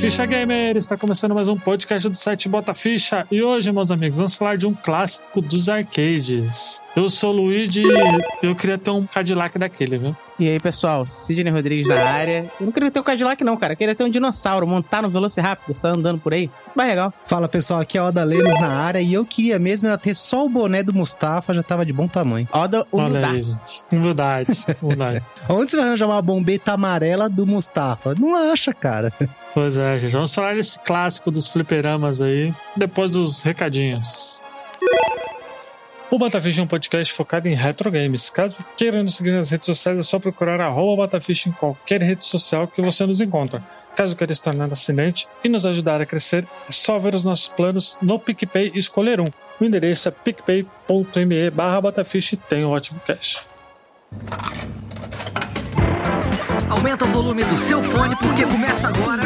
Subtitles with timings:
[0.00, 0.76] Ficha Gamer!
[0.76, 4.56] Está começando mais um podcast do site Bota Ficha e hoje, meus amigos, vamos falar
[4.56, 6.82] de um clássico dos arcades.
[6.94, 7.82] Eu sou o Luigi
[8.42, 10.16] eu queria ter um Cadillac daquele, viu?
[10.38, 12.50] E aí, pessoal, Sidney Rodrigues na área.
[12.58, 13.74] Eu não queria ter um Cadillac, não, cara.
[13.74, 16.50] Eu queria ter um dinossauro, montar no Velociraptor, só andando por aí.
[16.74, 17.14] Mais legal.
[17.24, 20.14] Fala pessoal, aqui é o Oda Lemos na área e eu queria mesmo era ter
[20.14, 22.48] só o boné do Mustafa, já tava de bom tamanho.
[22.52, 23.84] Oda humildaço.
[23.92, 24.48] Humildade,
[24.82, 25.22] humildade.
[25.48, 28.14] Onde você vai arranjar uma bombeta amarela do Mustafa?
[28.18, 29.12] Não acha, cara.
[29.52, 30.10] Pois é, gente.
[30.12, 34.42] Vamos falar desse clássico dos fliperamas aí, depois dos recadinhos.
[36.10, 38.30] O Batafish é um podcast focado em retro games.
[38.30, 42.24] Caso queira nos seguir nas redes sociais, é só procurar arroba Batafish em qualquer rede
[42.24, 43.64] social que você nos encontra.
[43.96, 47.48] Caso queira se tornar assinante e nos ajudar a crescer, é só ver os nossos
[47.48, 49.28] planos no PicPay e escolher um.
[49.60, 53.46] O endereço é picpay.me barra Batafish e tem um ótimo cash.
[56.68, 59.22] Aumenta o volume do seu fone porque começa agora.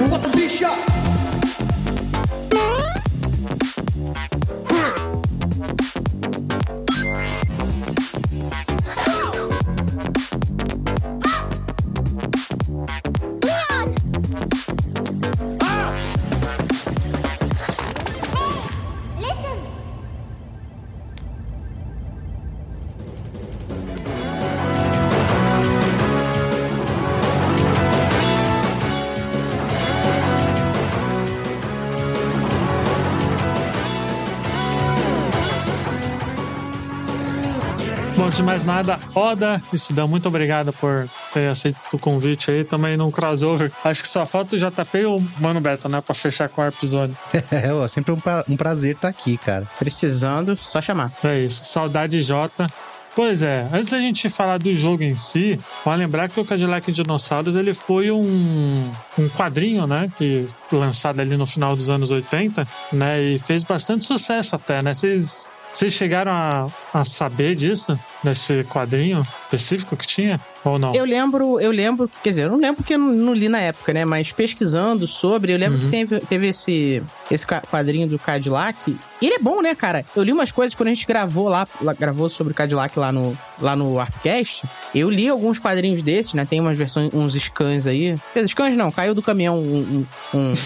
[38.28, 42.50] Bom, antes de mais nada, Oda e Sidão, muito obrigado por ter aceito o convite
[42.50, 42.62] aí.
[42.62, 43.72] Também num crossover.
[43.82, 46.02] Acho que só falta o JP e o Mano Beta, né?
[46.02, 47.16] Pra fechar com o episódio.
[47.50, 49.66] É, ó, sempre um, pra- um prazer estar aqui, cara.
[49.78, 51.12] Precisando, só chamar.
[51.24, 51.64] É isso.
[51.64, 52.68] Saudade Jota.
[53.16, 56.92] Pois é, antes da gente falar do jogo em si, vale lembrar que o Cadillac
[56.92, 60.12] Dinossauros ele foi um, um quadrinho, né?
[60.17, 63.20] Que lançado ali no final dos anos 80, né?
[63.22, 64.94] E fez bastante sucesso até, né?
[64.94, 67.98] Vocês, vocês chegaram a, a saber disso?
[68.23, 70.40] Desse quadrinho específico que tinha?
[70.64, 70.92] Ou não?
[70.92, 73.61] Eu lembro, eu lembro, quer dizer, eu não lembro porque eu não, não li na
[73.61, 74.05] época, né?
[74.05, 75.84] Mas pesquisando sobre, eu lembro Uhum.
[75.84, 78.90] que teve, teve esse, esse quadrinho do Cadillac.
[79.23, 80.05] E ele é bom, né, cara?
[80.17, 83.12] Eu li umas coisas quando a gente gravou lá, lá- gravou sobre o Cadillac lá
[83.12, 84.68] no, lá no Arpcast.
[84.92, 86.45] Eu li alguns quadrinhos desses, né?
[86.45, 88.18] Tem umas versões, uns scans aí.
[88.33, 90.55] Quer dizer, scans não, caiu do caminhão um, um- um-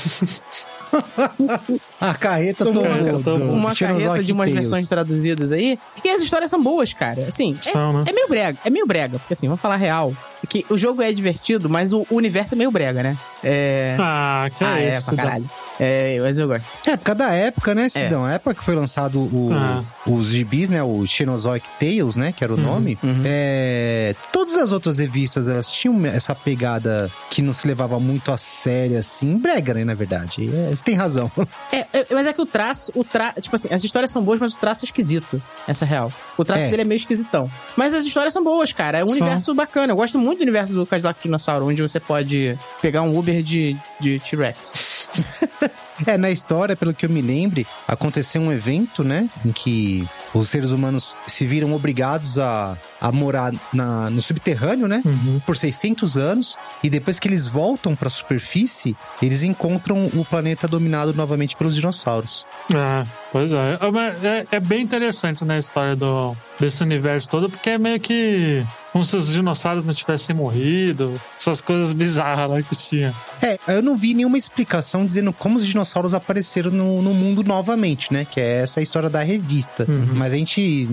[2.11, 2.85] A carreta tomou
[3.53, 5.79] uma carreta de umas versões traduzidas aí.
[6.05, 7.27] E as histórias são boas, cara.
[7.29, 8.05] Assim, é, São, né?
[8.09, 10.13] é meio brega, é meio brega, porque assim, vamos falar real.
[10.49, 13.17] Que o jogo é divertido, mas o universo é meio brega, né?
[13.45, 13.97] É.
[14.01, 15.07] Ah, que ah, é é, isso?
[15.15, 15.51] pra caralho.
[15.79, 16.65] É, mas eu gosto.
[16.87, 18.25] É, por causa da época, né, Sidão?
[18.25, 19.83] A época que foi lançado o- Ah.
[20.07, 20.83] os gibis, né?
[20.83, 22.33] O Xenozoic Tales, né?
[22.33, 22.99] Que era o Uhum, nome.
[23.03, 23.23] uhum.
[23.25, 28.37] É, todas as outras revistas, elas tinham essa pegada que não se levava muito a
[28.39, 29.39] sério, assim.
[29.39, 30.51] Brega, né, na verdade.
[30.53, 31.31] É, você tem razão.
[31.73, 33.33] É, é, mas é que o traço, o tra...
[33.41, 35.43] tipo assim, as histórias são boas, mas o traço é esquisito.
[35.69, 36.13] Essa é real.
[36.39, 36.69] O traço É.
[36.69, 37.51] dele é meio esquisitão.
[37.77, 38.99] Mas as histórias são boas, cara.
[38.99, 39.19] É um São.
[39.19, 39.93] universo bacana.
[39.93, 43.77] Eu gosto muito do universo do Cadillac Dinossauro, onde você pode pegar um Uber de,
[44.01, 45.11] de T-Rex.
[46.07, 49.29] É, na história, pelo que eu me lembre, aconteceu um evento, né?
[49.45, 55.03] Em que os seres humanos se viram obrigados a, a morar na, no subterrâneo, né?
[55.05, 55.41] Uhum.
[55.47, 56.57] Por 600 anos.
[56.83, 62.47] E depois que eles voltam pra superfície, eles encontram o planeta dominado novamente pelos dinossauros.
[62.73, 63.79] É, pois é.
[63.81, 64.47] É, é.
[64.53, 69.05] é bem interessante, né, a história do, desse universo todo, porque é meio que como
[69.05, 73.15] se os dinossauros não tivessem morrido, essas coisas bizarras lá que tinha.
[73.43, 78.13] É, eu não vi nenhuma explicação dizendo como os dinossauros apareceram no, no mundo novamente,
[78.13, 78.25] né?
[78.25, 79.87] Que é essa história da revista.
[79.89, 80.11] Uhum.
[80.15, 80.89] Mas a gente.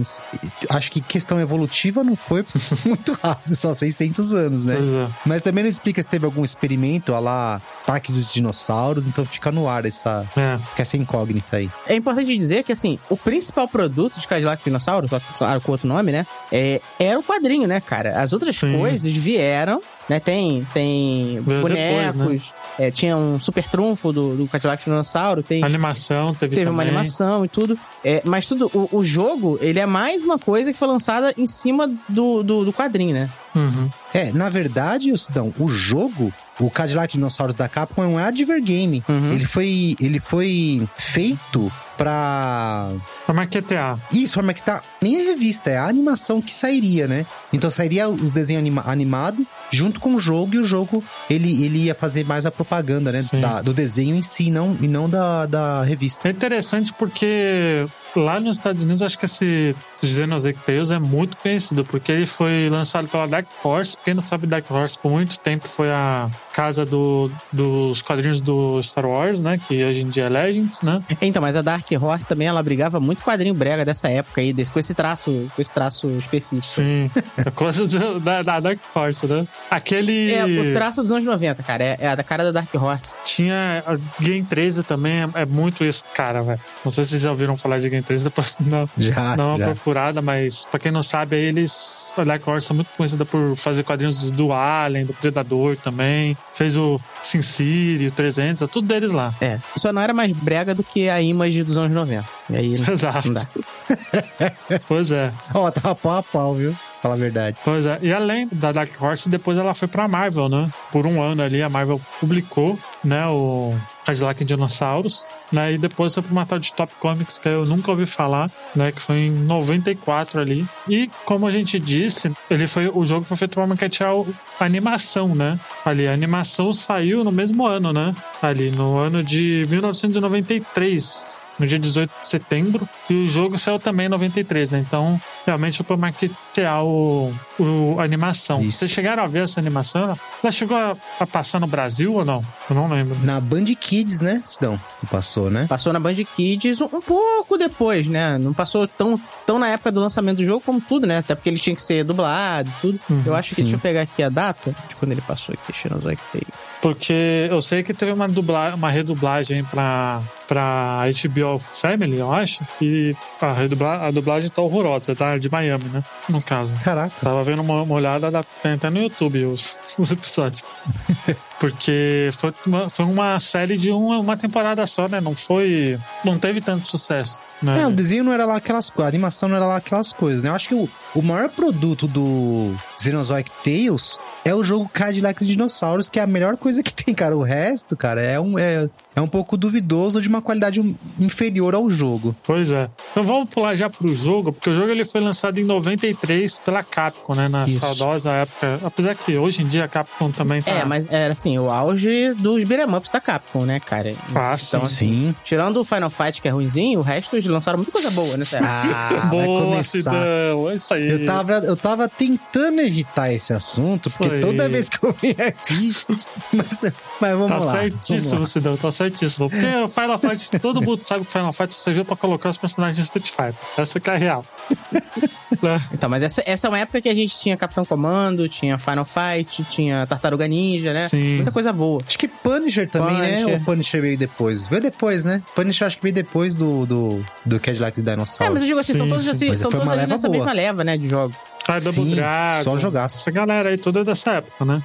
[0.69, 2.43] Acho que questão evolutiva não foi
[2.87, 4.75] muito rápido, só 600 anos, né?
[4.75, 5.09] É.
[5.25, 9.51] Mas também não explica se teve algum experimento a lá Parque dos Dinossauros, então fica
[9.51, 10.59] no ar essa, É.
[10.77, 11.69] essa incógnita aí.
[11.87, 15.07] É importante dizer que, assim, o principal produto de Cadillac Dinossauro,
[15.37, 16.25] claro, com outro nome, né?
[16.51, 18.21] É, era o quadrinho, né, cara?
[18.21, 18.77] As outras Sim.
[18.77, 20.19] coisas vieram, né?
[20.19, 25.63] Tem, tem Veio depois, bonecos, é, tinha um super trunfo do, do Cadillac Dinossauro, tem...
[25.63, 27.79] Animação teve, Teve uma animação e tudo.
[28.03, 31.45] É, mas tudo, o, o jogo, ele é mais uma coisa que foi lançada em
[31.45, 33.29] cima do, do, do quadrinho, né?
[33.55, 33.89] Uhum.
[34.13, 39.03] É, na verdade, Sidão, o jogo, o Cadillac Dinossauros da Capcom é um adver game.
[39.07, 39.31] Uhum.
[39.31, 41.71] Ele foi, ele foi feito
[42.03, 42.93] pra
[43.25, 43.99] Pra maquetear.
[44.11, 44.81] Isso, que tá.
[45.01, 47.25] Nem a revista, é a animação que sairia, né?
[47.53, 51.83] Então sairia os desenhos anima animados junto com o jogo, e o jogo ele, ele
[51.85, 53.21] ia fazer mais a propaganda, né?
[53.33, 56.27] Da- do desenho em si, não, e não da, da revista.
[56.27, 57.85] É interessante porque
[58.15, 62.69] lá nos Estados Unidos, acho que esse Xenosaurus Tales é muito conhecido, porque ele foi
[62.69, 63.97] lançado pela Dark Horse.
[64.03, 68.81] Quem não sabe, Dark Horse por muito tempo foi a casa do, dos quadrinhos do
[68.83, 69.57] Star Wars, né?
[69.57, 71.01] Que hoje em dia é Legends, né?
[71.21, 74.71] Então, mas a Dark Horse também, ela brigava muito quadrinho brega dessa época aí, desse,
[74.71, 76.65] com esse traço, com esse traço específico.
[76.65, 79.47] Sim, é coisa do- da, da Dark Horse, né?
[79.69, 80.31] Aquele...
[80.33, 81.83] É, o traço dos anos 90, cara.
[81.83, 83.15] É, é a da cara da Dark Horse.
[83.23, 83.83] Tinha
[84.19, 86.59] Game 13 também, é, é muito isso, cara, velho.
[86.83, 89.57] Não sei se vocês já ouviram falar de Game 13, depois não, Já, dá uma
[89.59, 89.65] já.
[89.65, 92.13] procurada, mas pra quem não sabe, aí eles.
[92.17, 96.35] A Dark Horse é muito conhecida por fazer quadrinhos do Alien, do Predador também.
[96.53, 99.33] Fez o Sin City, o 300, é tudo deles lá.
[99.41, 99.59] É.
[99.75, 102.27] Só não era mais brega do que a Image dos anos 90.
[102.49, 103.33] E aí, Exato.
[104.87, 106.75] Pois é, Ó, tava pau a pau, viu?
[107.01, 107.57] Fala a verdade.
[107.63, 107.97] pois é.
[108.01, 110.69] E além da Dark Horse, depois ela foi pra Marvel, né?
[110.91, 113.73] Por um ano ali, a Marvel publicou, né, o
[114.09, 115.73] Cadillac Dinossauros, né?
[115.73, 118.91] E depois foi pro uma tal de Top Comics, que eu nunca ouvi falar, né?
[118.91, 120.67] Que foi em 94 ali.
[120.87, 124.65] E, como a gente disse, ele foi, o jogo foi feito pra marketear o- a
[124.65, 125.59] animação, né?
[125.85, 128.15] Ali, a animação saiu no mesmo ano, né?
[128.41, 131.39] Ali, no ano de 1993.
[131.59, 134.79] No dia 18 de setembro, e o jogo saiu também em 93, né?
[134.79, 138.61] Então, realmente foi marketear o, o, a animação.
[138.61, 138.79] Isso.
[138.79, 140.17] Vocês chegaram a ver essa animação?
[140.41, 142.45] Ela chegou a, a passar no Brasil ou não?
[142.69, 143.17] Eu não lembro.
[143.23, 144.41] Na Band Kids, né?
[144.45, 144.79] Sidão?
[145.11, 145.65] Passou, né?
[145.67, 148.37] Passou na Band Kids um, um pouco depois, né?
[148.37, 151.17] Não passou tão, tão na época do lançamento do jogo como tudo, né?
[151.17, 152.99] Até porque ele tinha que ser dublado e tudo.
[153.09, 153.63] Uhum, eu acho que, sim.
[153.63, 156.47] deixa eu pegar aqui a data de quando ele passou aqui, Xenozoic Tale.
[156.81, 162.63] Porque eu sei que teve uma, dubla, uma redublagem pra, pra HBO Family, eu acho.
[162.81, 165.37] E a, redubla, a dublagem tá horrorosa, tá?
[165.37, 166.01] De Miami, né?
[166.29, 166.79] No caso.
[166.79, 167.13] Caraca.
[167.21, 170.63] Tava vendo uma, uma olhada, dá- tem até no YouTube os, os episódios.
[171.59, 175.19] Porque foi uma, foi uma série de uma, uma temporada só, né?
[175.19, 175.99] Não foi.
[176.23, 177.39] Não teve tanto sucesso.
[177.61, 177.81] Né?
[177.81, 180.41] É, o desenho não era lá aquelas coisas, a animação não era lá aquelas coisas,
[180.41, 180.49] né?
[180.49, 185.51] Eu acho que o, o maior produto do Xenozoic Tales é o jogo Cadillacs e
[185.51, 187.35] Dinossauros, que é a melhor coisa que tem, cara.
[187.37, 190.79] O resto, cara, é um, é, é um pouco duvidoso de uma qualidade
[191.19, 192.35] inferior ao jogo.
[192.43, 192.89] Pois é.
[193.11, 196.83] Então vamos pular já pro jogo, porque o jogo ele foi lançado em 93 pela
[196.83, 197.47] Capcom, né?
[197.47, 197.79] Na Isso.
[197.79, 198.79] saudosa época.
[198.83, 200.71] Apesar que hoje em dia a Capcom também tá.
[200.71, 204.15] É, mas era assim, o auge dos beat'em ups da Capcom, né, cara?
[204.33, 205.35] Ah, sim, Então, assim, Sim.
[205.43, 208.43] tirando o Final Fight, que é ruimzinho, o resto eles lançaram muita coisa boa, né,
[208.43, 208.67] sério?
[208.67, 209.83] Ah, Boa, começar.
[209.97, 210.69] Sidão.
[210.69, 210.98] É isso aí.
[210.99, 215.89] Eu tava, eu tava tentando evitar esse assunto, porque toda vez que eu vim aqui.
[216.53, 216.91] Mas,
[217.21, 217.59] mas vamos Tá lá.
[217.59, 218.45] vamos certíssimo.
[218.45, 219.49] Sidão, tá certíssimo.
[219.49, 222.57] Porque o Final Fight, todo mundo sabe que o Final Fight serviu pra colocar os
[222.57, 223.55] personagens de Street Fighter.
[223.77, 224.45] Essa que é a real.
[225.63, 225.81] Né?
[225.91, 229.03] Então, mas essa, essa é uma época que a gente tinha Capitão Comando, tinha Final
[229.03, 231.07] Fight, tinha Tartaruga Ninja, né?
[231.07, 231.37] Sim.
[231.37, 232.01] Muita coisa boa.
[232.07, 233.31] Acho que Punisher também, né?
[233.39, 233.53] Punisher.
[233.55, 234.67] Ou Punisher veio depois?
[234.67, 235.41] Veio depois, né?
[235.55, 238.47] Punisher acho que veio depois do, do, do Cadillac e Dinossauros.
[238.47, 239.31] É, mas eu digo assim, são Sim, todos sim.
[239.31, 240.37] assim, Mas são todos ali nessa boa.
[240.37, 241.35] mesma leva, né, de jogo.
[241.67, 242.63] Ah, Double Sim, Dragon.
[242.63, 243.19] só jogaço.
[243.19, 244.81] Essa galera aí toda é dessa época, né?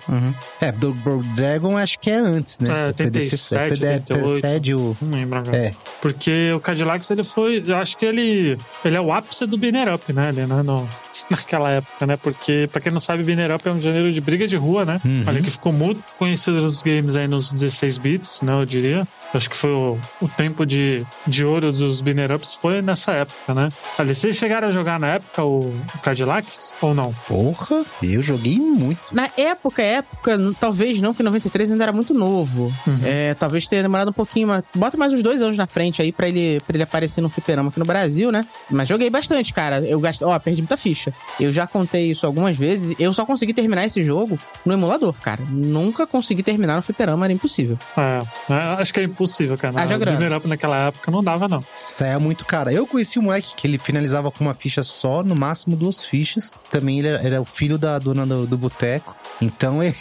[0.61, 2.69] É, do Double Dragon acho que é antes, né?
[2.83, 4.29] É, 87, Precede- 88.
[4.43, 4.95] Precede o...
[5.01, 5.57] Não lembro agora.
[5.57, 7.65] É, Porque o Cadillacs, ele foi.
[7.67, 8.59] Eu acho que ele.
[8.85, 10.29] Ele é o ápice do Binner Up, né?
[10.29, 10.63] Ele, né?
[10.63, 10.87] No,
[11.31, 12.19] naquela época, né?
[12.19, 15.01] Porque, pra quem não sabe, Binner Up é um gênero de briga de rua, né?
[15.03, 15.25] Uhum.
[15.27, 18.53] Olha, que ficou muito conhecido nos games aí nos 16 bits, né?
[18.53, 19.09] Eu diria.
[19.35, 23.53] Acho que foi o, o tempo de, de ouro dos Binner Ups foi nessa época,
[23.53, 23.69] né?
[23.99, 27.13] Ali, vocês chegaram a jogar na época o, o Cadillacs ou não?
[27.27, 29.01] porra, eu joguei muito.
[29.13, 32.73] Na época, época, talvez não, porque 93 ainda era muito novo.
[32.87, 33.01] Uhum.
[33.03, 36.13] É, talvez tenha demorado um pouquinho, mas bota mais uns dois anos na frente aí
[36.13, 38.47] pra ele, pra ele aparecer no fliperama aqui no Brasil, né?
[38.71, 39.81] Mas joguei bastante, cara.
[39.81, 41.13] Eu gastei, ó, perdi muita ficha.
[41.39, 42.95] Eu já contei isso algumas vezes.
[42.99, 45.43] Eu só consegui terminar esse jogo no emulador, cara.
[45.51, 47.79] Nunca consegui terminar no fliperama, era impossível.
[47.97, 48.77] É, né?
[48.79, 49.24] acho que é impossível,
[49.57, 49.81] cara.
[49.81, 50.17] Haja o grana.
[50.17, 51.65] Binner Up naquela época não dava, não.
[51.75, 52.73] Saia muito cara.
[52.73, 56.53] Eu conheci um moleque que ele finalizava com uma ficha só, no máximo duas fichas.
[56.71, 59.17] Também ele era, era o filho da dona do, do boteco.
[59.41, 59.95] Então ele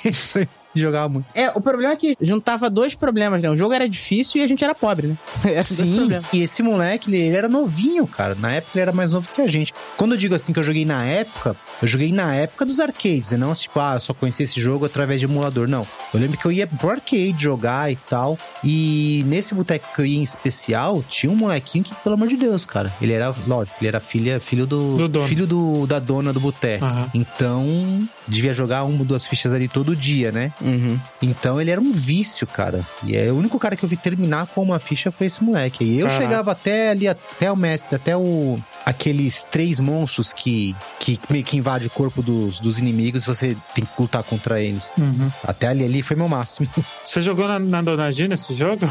[0.80, 1.26] jogava muito.
[1.34, 3.50] É, o problema é que juntava dois problemas, né?
[3.50, 5.18] O jogo era difícil e a gente era pobre, né?
[5.46, 8.36] Esse é Sim, e esse moleque, ele, ele era novinho, cara.
[8.36, 9.74] Na época ele era mais novo que a gente.
[9.98, 13.32] Quando eu digo assim que eu joguei na época, eu joguei na época dos arcades,
[13.32, 15.68] e não tipo, ah, eu só conheci esse jogo através de emulador.
[15.68, 15.88] Não.
[16.14, 18.38] Eu lembro que eu ia pro arcade jogar e tal.
[18.64, 22.38] E nesse boteco que eu ia em especial, tinha um molequinho que, pelo amor de
[22.38, 22.94] Deus, cara.
[23.02, 24.98] Ele era, lógico, ele era filha, filho do.
[24.98, 25.28] Do dono.
[25.28, 26.86] filho do, da dona do boteco.
[26.86, 27.10] Aham.
[27.14, 30.54] Então, devia jogar uma ou duas fichas ali todo dia, né?
[30.62, 31.00] Uhum.
[31.22, 32.88] Então ele era um vício, cara.
[33.04, 35.84] E é o único cara que eu vi terminar com uma ficha foi esse moleque.
[35.84, 36.24] E eu Caraca.
[36.24, 41.58] chegava até ali, até o mestre, até o, aqueles três monstros que, que meio que
[41.58, 44.94] invadem o corpo dos, dos inimigos e você tem que lutar contra eles.
[44.98, 45.32] Uhum.
[45.44, 46.70] Até ali, ali foi meu máximo.
[47.04, 48.88] Você jogou na, na Dona Gina esse jogo?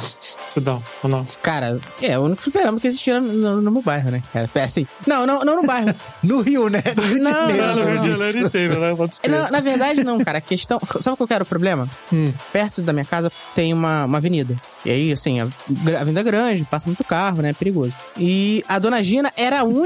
[0.46, 1.26] Cidão, ou não?
[1.42, 4.48] Cara, é o único fliperama que existia no, no, no meu bairro, né, cara?
[4.54, 5.94] É assim, não, não, não no bairro.
[6.22, 6.82] No Rio, né?
[6.96, 7.66] No Rio de Não, Janeiro.
[7.66, 8.10] Não, no Rio de.
[8.10, 9.08] Janeiro inteiro, né?
[9.28, 10.38] Na, na verdade, não, cara.
[10.38, 10.80] A questão.
[11.00, 11.90] Sabe qual que era o problema?
[12.12, 12.32] Hum.
[12.52, 14.56] Perto da minha casa tem uma, uma avenida.
[14.84, 17.50] E aí, assim, a, a avenida é grande, passa muito carro, né?
[17.50, 17.92] É perigoso.
[18.16, 19.81] E a dona Gina era a única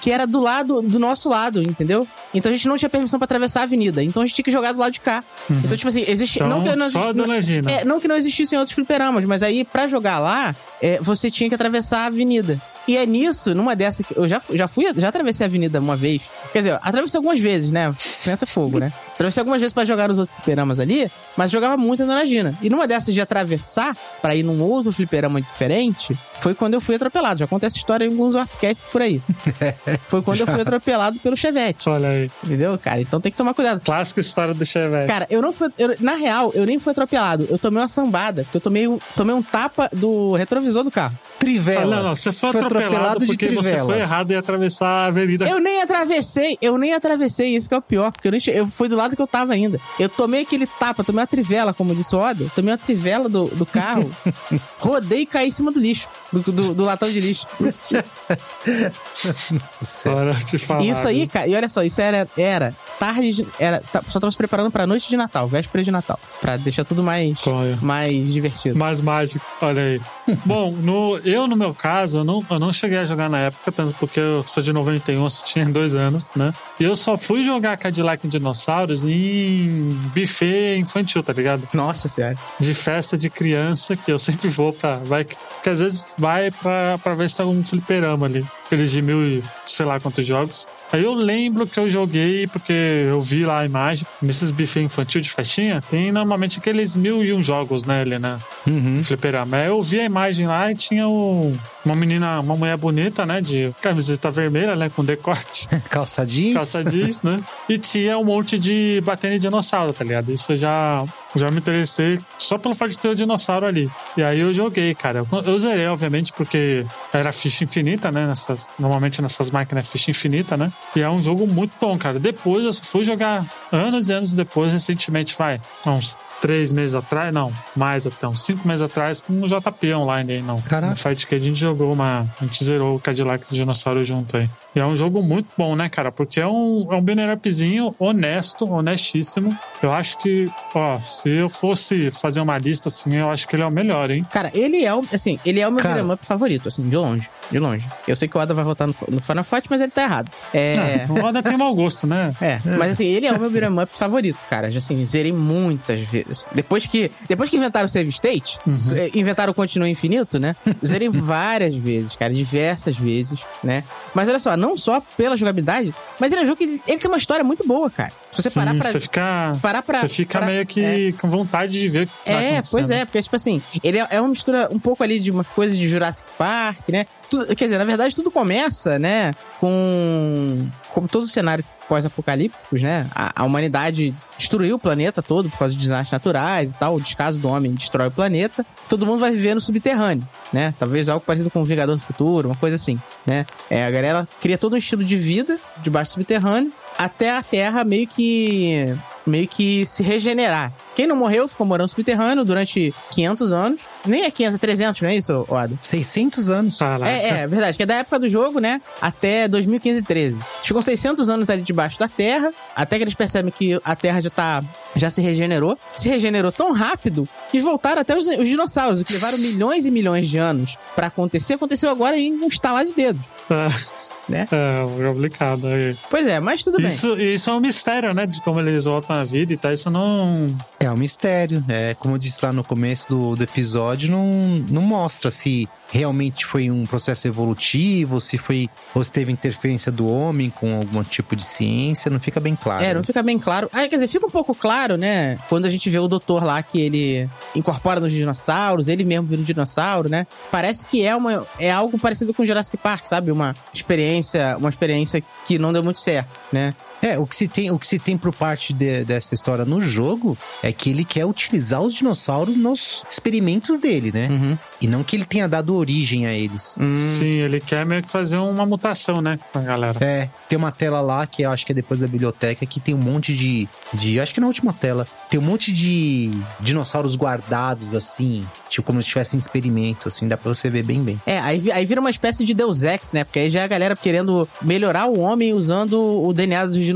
[0.00, 2.06] que era do lado, do nosso lado, entendeu?
[2.34, 4.02] Então a gente não tinha permissão pra atravessar a avenida.
[4.02, 5.24] Então a gente tinha que jogar do lado de cá.
[5.50, 6.36] Então, tipo assim, existe.
[6.36, 7.70] Então, não que não só Gina.
[7.70, 11.48] É, não que não existissem outros fliperamas, mas aí, pra jogar lá, é, você tinha
[11.48, 12.60] que atravessar a avenida.
[12.88, 16.30] E é nisso, numa dessa eu já, já fui, já atravessei a avenida uma vez.
[16.52, 17.92] Quer dizer, atravessei algumas vezes, né?
[18.24, 18.92] Pensa fogo, né?
[19.16, 22.56] Atravessei algumas vezes pra jogar os outros fliperamas ali, mas jogava muito a Dona Gina.
[22.62, 26.96] E numa dessas de atravessar pra ir num outro fliperama diferente, foi quando eu fui
[26.96, 27.40] atropelado.
[27.40, 29.22] Já conta essa história em alguns arquétipos por aí.
[30.06, 31.88] foi quando eu fui atropelado pelo Chevette.
[31.88, 32.30] Olha aí.
[32.44, 33.00] Entendeu, cara?
[33.00, 33.80] Então tem que tomar cuidado.
[33.84, 35.06] Clássica história do Chevette.
[35.08, 35.68] Cara, eu não fui.
[35.78, 37.46] eu- na real, eu nem fui atropelado.
[37.50, 38.42] Eu tomei uma sambada.
[38.44, 41.18] Porque eu tomei, um- tomei um tapa do retrovisor do carro.
[41.38, 41.82] Trivela.
[41.94, 45.46] Ah, não, não, você foi atropelado, de porque você foi errado em atravessar a avenida.
[45.48, 48.66] Eu nem atravessei, eu nem atravessei, isso que é o pior, porque eu, nem eu
[48.66, 49.80] fui do lado que eu tava ainda.
[49.98, 53.46] Eu tomei aquele tapa, tomei uma trivela, como disse o Oda, tomei uma trivela do,
[53.46, 54.10] do carro,
[54.80, 57.46] rodei e caí em cima do lixo, do, do, do latão de lixo.
[59.80, 60.32] Sério.
[60.32, 60.82] Para te falar.
[60.82, 64.30] isso aí, cara, e olha só, isso era, era tarde, de, era, tá- só tava
[64.30, 67.78] se preparando pra noite de Natal, véspera de Natal, pra deixar tudo mais, Olha.
[67.82, 68.78] mais divertido.
[68.78, 70.00] Mais mágico, olha aí.
[70.44, 73.70] Bom, no, eu, no meu caso, eu não, eu não cheguei a jogar na época,
[73.70, 76.52] tanto porque eu sou de 91, só tinha dois anos, né?
[76.80, 81.68] E eu só fui jogar Cadillac em Dinossauros em buffet infantil, tá ligado?
[81.72, 82.36] Nossa senhora.
[82.58, 84.96] De festa de criança, que eu sempre vou pra.
[84.98, 88.44] Vai, que às vezes vai pra, pra ver se tem algum fliperama ali.
[88.66, 90.66] Aqueles de mil e sei lá quantos jogos.
[90.92, 95.20] Aí eu lembro que eu joguei, porque eu vi lá a imagem, nesses buffet infantil
[95.20, 98.40] de festinha, tem normalmente aqueles mil e um jogos, né, né?
[98.66, 99.02] Uhum.
[99.02, 99.58] fliperama.
[99.58, 103.40] Eu vi a imagem lá e tinha o- uma menina, uma mulher bonita, né?
[103.40, 104.88] De camiseta vermelha, né?
[104.94, 106.54] Com decote, Calça jeans.
[106.54, 107.42] calça jeans, né?
[107.68, 110.32] E tinha um monte de batendo em dinossauro, tá ligado?
[110.32, 111.04] Isso eu já,
[111.34, 113.90] já me interessei só pelo fato de ter o dinossauro ali.
[114.16, 115.24] E aí eu joguei, cara.
[115.30, 118.26] Eu, eu zerei, obviamente, porque era ficha infinita, né?
[118.26, 120.72] Nessas, normalmente nessas máquinas é ficha infinita, né?
[120.94, 122.18] E é um jogo muito bom, cara.
[122.18, 127.52] Depois eu fui jogar anos e anos depois, recentemente, vai, uns três meses atrás, não,
[127.74, 130.60] mais até uns cinco meses atrás, com o JP online aí, não.
[130.62, 130.90] Caraca.
[130.90, 132.26] No Fight que a gente jogou uma.
[132.40, 134.50] A gente zerou o Cadillac do Dinossauro junto aí.
[134.76, 136.12] E é um jogo muito bom, né, cara?
[136.12, 139.56] Porque é um, é um banner upzinho honesto, honestíssimo.
[139.82, 143.62] Eu acho que, ó, se eu fosse fazer uma lista assim, eu acho que ele
[143.62, 144.26] é o melhor, hein?
[144.30, 145.94] Cara, ele é o, assim, ele é o meu Cara.
[145.94, 147.88] beat'em up favorito, assim, de longe, de longe.
[148.06, 150.30] Eu sei que o Oda vai votar no, no Final Fight, mas ele tá errado.
[150.52, 152.34] É, O Oda tem mau gosto, né?
[152.40, 154.70] é, mas assim, ele é o meu beat'em up favorito, cara.
[154.70, 156.46] Já, assim, zerei muitas vezes.
[156.54, 158.58] Depois que, depois que inventaram o save state,
[158.94, 160.54] eh, inventaram o continua infinito, né?
[160.84, 163.84] Zerei várias vezes, cara, diversas vezes, né?
[164.14, 166.98] Mas olha só, não só pela jogabilidade, mas ele é um jogo que ele, tem
[167.04, 168.10] uma história muito boa, cara.
[168.32, 168.90] Se você Sim, parar pra...
[168.90, 172.12] você fica, parar pra- você fica pra- meio que com vontade de ver o que
[172.24, 172.92] tá É, pois acontecendo.
[172.92, 175.74] é, porque, tipo assim, ele é, é uma mistura um pouco ali de uma coisa
[175.76, 177.04] de Jurassic Park, né?
[177.28, 180.66] Tudo- quer dizer, na verdade, tudo começa, né, com.
[180.92, 183.08] Como todos os cenários pós-apocalípticos, né?
[183.14, 186.96] A, a humanidade destruiu o planeta todo por causa de desastres naturais e tal.
[186.96, 188.64] O descaso do homem destrói o planeta.
[188.88, 190.74] Todo mundo vai viver no subterrâneo, né?
[190.78, 193.46] Talvez algo parecido com o Vingador do Futuro, uma coisa assim, né?
[193.70, 197.84] É, a galera cria todo um estilo de vida debaixo do subterrâneo até a Terra
[197.84, 200.72] meio que meio que se regenerar.
[200.94, 203.82] Quem não morreu ficou morando no subterrâneo durante 500 anos.
[204.04, 205.78] Nem é 500, é 300, não é isso, Oda?
[205.80, 206.78] 600 anos.
[206.78, 207.10] Caraca.
[207.10, 207.76] É, é, verdade.
[207.76, 208.80] Que é da época do jogo, né?
[209.00, 210.40] Até 2015 e 13.
[210.62, 212.52] Ficam 600 anos ali debaixo da Terra.
[212.74, 214.64] Até que eles percebem que a Terra já tá...
[214.94, 215.78] Já se regenerou.
[215.94, 219.00] Se regenerou tão rápido que voltaram até os, os dinossauros.
[219.02, 221.54] O que levaram milhões e milhões de anos pra acontecer.
[221.54, 223.35] Aconteceu agora em um estalar de dedos.
[224.28, 224.48] Né?
[224.50, 225.68] É, complicado.
[225.68, 225.96] aí.
[226.10, 226.88] Pois é, mas tudo bem.
[226.88, 228.26] Isso, isso é um mistério, né?
[228.26, 229.72] De como eles voltam à vida e tal.
[229.72, 230.52] Isso não.
[230.80, 231.64] É um mistério.
[231.68, 234.26] É, como eu disse lá no começo do, do episódio, não,
[234.68, 240.06] não mostra se realmente foi um processo evolutivo, se foi ou se teve interferência do
[240.06, 242.84] homem com algum tipo de ciência, não fica bem claro.
[242.84, 243.68] É, não fica bem claro.
[243.72, 245.38] Ah, quer dizer, fica um pouco claro, né?
[245.48, 249.40] Quando a gente vê o doutor lá que ele incorpora nos dinossauros, ele mesmo vira
[249.40, 250.26] um dinossauro, né?
[250.50, 253.30] Parece que é, uma, é algo parecido com Jurassic Park, sabe?
[253.30, 256.74] Uma experiência, uma experiência que não deu muito certo, né?
[257.06, 259.80] É, o que se tem, o que se tem por parte de- dessa história no
[259.80, 264.28] jogo é que ele quer utilizar os dinossauros nos experimentos dele, né?
[264.30, 264.58] Uhum.
[264.80, 266.76] E não que ele tenha dado origem a eles.
[266.80, 269.98] Hum, Sim, ele quer meio que fazer uma mutação, né, com a galera.
[270.04, 272.94] É, tem uma tela lá que eu acho que é depois da biblioteca que tem
[272.94, 274.20] um monte de, de.
[274.20, 275.06] Acho que na última tela.
[275.30, 278.46] Tem um monte de dinossauros guardados, assim.
[278.68, 280.28] Tipo, como se tivessem experimento, assim.
[280.28, 281.20] Dá pra você ver bem, bem.
[281.26, 283.24] É, aí, aí vira uma espécie de Deus Ex, né?
[283.24, 286.95] Porque aí já é a galera querendo melhorar o homem usando o DNA dos dinossauros,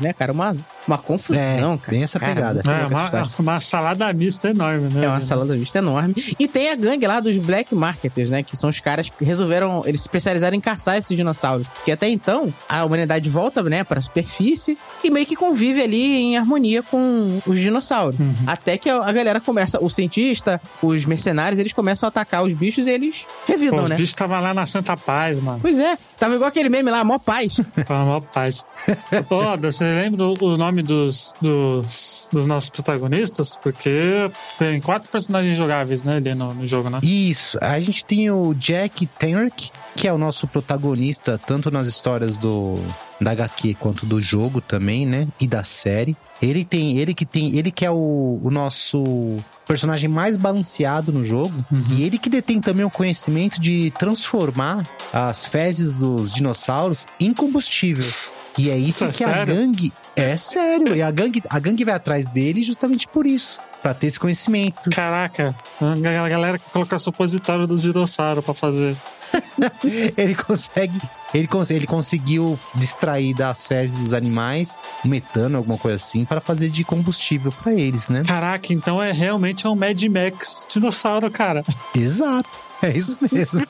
[0.00, 0.32] né, cara?
[0.32, 0.52] Uma,
[0.86, 1.90] uma confusão, É, cara.
[1.90, 2.54] bem essa Cara, pegada.
[2.54, 5.04] muito É, uma, uma salada mista enorme, né?
[5.04, 6.14] É uma salada mista enorme.
[6.38, 8.42] E tem a gangue lá dos Black Marketers, né?
[8.42, 9.82] Que são os caras que resolveram.
[9.86, 11.68] Eles se especializaram em caçar esses dinossauros.
[11.68, 16.36] Porque até então, a humanidade volta, né, pra superfície e meio que convive ali em
[16.36, 18.18] harmonia com os dinossauros.
[18.18, 18.34] Uhum.
[18.46, 19.82] Até que a galera começa.
[19.82, 23.88] O cientista, os mercenários, eles começam a atacar os bichos e eles Pô, revidam, os
[23.88, 23.96] né?
[23.96, 25.58] bichos estavam lá na Santa Paz, mano.
[25.60, 27.56] Pois é, tava igual aquele meme lá, mó paz.
[27.86, 28.64] Tava mó paz.
[29.30, 33.56] Ó, você lembra o o nome dos, dos, dos nossos protagonistas?
[33.56, 37.00] Porque tem quatro personagens jogáveis, né, ali no, no jogo, né?
[37.02, 42.38] Isso, a gente tem o Jack Tenrick, que é o nosso protagonista, tanto nas histórias
[42.38, 42.78] do
[43.20, 45.26] da HQ quanto do jogo também, né?
[45.40, 46.16] E da série.
[46.40, 51.24] Ele tem, ele que tem, ele que é o, o nosso personagem mais balanceado no
[51.24, 51.82] jogo Uhum.
[51.96, 58.06] e ele que detém também o conhecimento de transformar as fezes dos dinossauros em combustível.
[58.58, 61.94] E é isso é que a gangue é sério, e a gangue, a gangue vai
[61.94, 64.90] atrás dele justamente por isso, Pra ter esse conhecimento.
[64.90, 68.96] Caraca, a galera que coloca supositório dos dinossauros pra fazer.
[70.16, 71.00] ele consegue.
[71.34, 76.70] Ele, cons ele conseguiu distrair das fezes dos animais, metano, alguma coisa assim, para fazer
[76.70, 78.22] de combustível pra eles, né?
[78.26, 81.62] Caraca, então é realmente um Mad Max dinossauro, cara.
[81.94, 82.48] Exato.
[82.80, 83.60] É isso mesmo.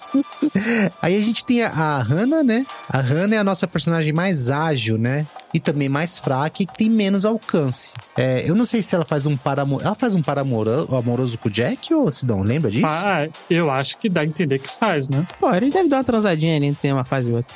[1.01, 2.67] Aí a gente tem a, a Hannah, né?
[2.89, 5.27] A Hannah é a nossa personagem mais ágil, né?
[5.53, 7.93] E também mais fraca e que tem menos alcance.
[8.17, 9.81] É, eu não sei se ela faz um par amor...
[9.83, 12.43] Ela faz um par amoro- amoroso com o Jack ou Sidão?
[12.43, 12.87] Lembra disso?
[12.89, 15.27] Ah, eu acho que dá a entender que faz, né?
[15.41, 17.55] Pô, eles devem dar uma transadinha ali entre uma fase e outra.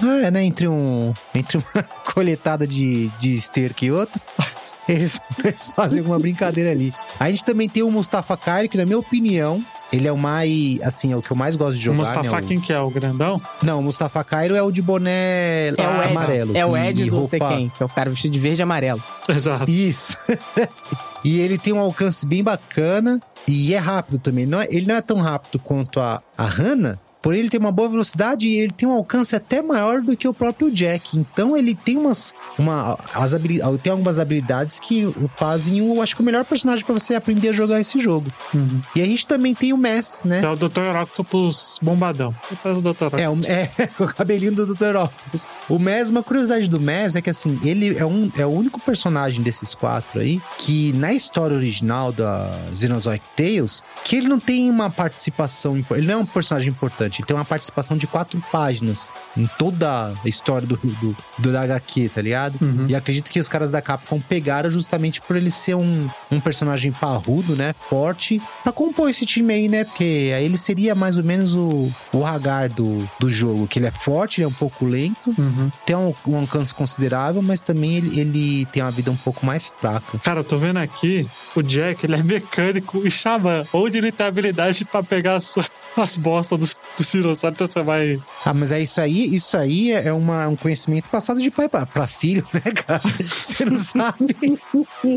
[0.00, 0.44] Ah, é, né?
[0.44, 1.12] Entre um.
[1.34, 1.82] Entre uma
[2.14, 4.20] coletada de, de esterco e outra.
[4.88, 6.94] Eles, eles fazem alguma brincadeira ali.
[7.20, 10.80] A gente também tem o Mustafa Kairi, que na minha opinião, ele é o mais.
[10.82, 11.98] Assim, é o que eu mais gosto de O jogar.
[11.98, 12.46] Mustafa, né?
[12.48, 12.80] quem que é?
[12.80, 13.38] O grandão?
[13.62, 16.10] Não, o Mustafa Cairo é o de boné É o Ed.
[16.10, 16.56] amarelo.
[16.56, 17.38] É o e Ed do roupa...
[17.38, 19.02] Tekken, que é o cara vestido de verde e amarelo.
[19.28, 19.70] Exato.
[19.70, 20.16] Isso.
[21.24, 24.46] e ele tem um alcance bem bacana e é rápido também.
[24.46, 27.72] Não é- ele não é tão rápido quanto a, a Hannah, porém ele tem uma
[27.72, 31.18] boa velocidade e ele tem um alcance até maior do que o próprio Jack.
[31.18, 32.34] Então ele tem umas.
[32.58, 36.84] Uma, as habili- tem algumas habilidades que o fazem, o, acho que o melhor personagem
[36.84, 38.32] pra você aprender a jogar esse jogo.
[38.52, 38.80] Uhum.
[38.94, 40.40] E a gente também tem o Mess, né?
[40.42, 40.96] É o Dr.
[41.02, 42.34] Octopus bombadão.
[42.60, 42.88] Faz o Dr.
[42.88, 43.20] Octopus.
[43.20, 44.96] É, o, é o cabelinho do Dr.
[44.96, 45.46] Octopus.
[45.68, 48.80] O Mez, uma curiosidade do Mez é que assim, ele é, um, é o único
[48.80, 54.70] personagem desses quatro aí que na história original da Xenozoic Tales, que ele não tem
[54.70, 59.12] uma participação, ele não é um personagem importante, ele tem uma participação de quatro páginas
[59.36, 62.58] em toda a história do, do, do da HQ, tá ligado?
[62.60, 62.86] Uhum.
[62.88, 66.92] E acredito que os caras da Capcom pegaram justamente por ele ser um, um personagem
[66.92, 67.74] parrudo, né?
[67.88, 69.84] Forte, pra compor esse time aí, né?
[69.84, 73.86] Porque aí ele seria mais ou menos o, o Hagar do, do jogo, que ele
[73.86, 75.70] é forte, ele é um pouco lento, Uhum.
[75.86, 79.72] tem um, um alcance considerável, mas também ele, ele tem uma vida um pouco mais
[79.80, 80.18] fraca.
[80.18, 83.64] Cara, eu tô vendo aqui, o Jack, ele é mecânico e xamã.
[83.72, 85.54] Onde ele tem habilidade pra pegar as,
[85.96, 88.20] as bostas dos, dos dinossauros, então você vai...
[88.44, 91.86] Ah, mas é isso aí, isso aí é uma, um conhecimento passado de pai pra,
[91.86, 93.02] pra filho, né, cara?
[93.18, 94.36] Você não sabe.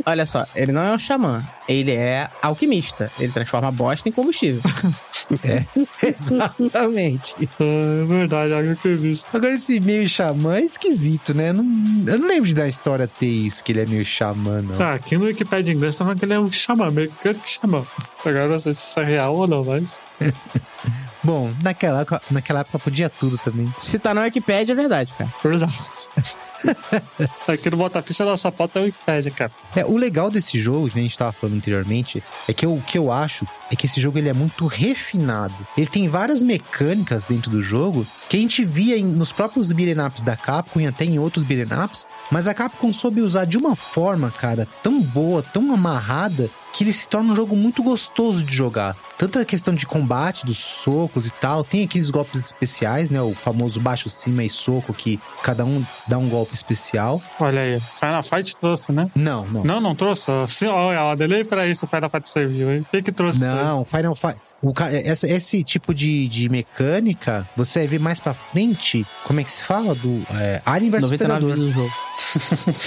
[0.06, 1.46] Olha só, ele não é um xamã.
[1.68, 3.12] Ele é alquimista.
[3.20, 4.62] Ele transforma a bosta em combustível.
[6.04, 7.36] Exatamente.
[7.60, 9.36] Ah, é verdade, algo que eu vi visto.
[9.36, 11.50] Agora, esse meio xamã é esquisito, né?
[11.50, 11.64] Eu não,
[12.08, 14.82] eu não lembro de da história ter isso, que ele é meio xamã, não.
[14.82, 17.86] Ah, aqui no Wikipedia em inglês tá falando que ele é um xamã, mecânico xamã.
[18.20, 20.02] Agora eu não sei se isso é real ou não, mas...
[21.24, 23.72] Bom, naquela, época- naquela época podia tudo também.
[23.78, 25.32] Se tá na Wikipedia, é verdade, cara.
[25.46, 26.10] Exato.
[27.48, 29.52] aqui no Bota Ficha, a nossa pauta é o Wikipedia, cara.
[29.76, 32.98] É, o legal desse jogo, que a gente tava falando anteriormente, é que o que
[32.98, 35.56] eu acho é que esse jogo ele é muito refinado.
[35.78, 40.04] Ele tem várias mecânicas dentro do jogo que a gente via em- nos próprios beat'em
[40.06, 43.58] ups da Capcom e até em outros beat'em ups, mas a Capcom soube usar de
[43.58, 48.44] uma forma, cara, tão boa, tão amarrada, que ele se torna um jogo muito gostoso
[48.44, 48.96] de jogar.
[49.22, 53.22] Tanto a questão de combate, dos socos e tal, tem aqueles golpes especiais, né?
[53.22, 57.22] O famoso baixo, cima e soco, que cada um dá um golpe especial.
[57.40, 59.12] Olha aí, Final Fight trouxe, né?
[59.14, 59.64] Não, não.
[59.64, 60.32] Não, não trouxe?
[60.48, 62.80] Sim, olha, ó, delay pra isso o Final Fight serviu, hein?
[62.80, 63.42] O que que trouxe?
[63.42, 64.42] Não, Final Fight.
[64.62, 69.40] O ca- essa- esse tipo de, de mecânica, você vai ver mais pra frente, como
[69.40, 69.96] é que se fala?
[69.96, 71.50] Do é, Alien vs 99 Predador.
[71.50, 71.94] vezes o jogo.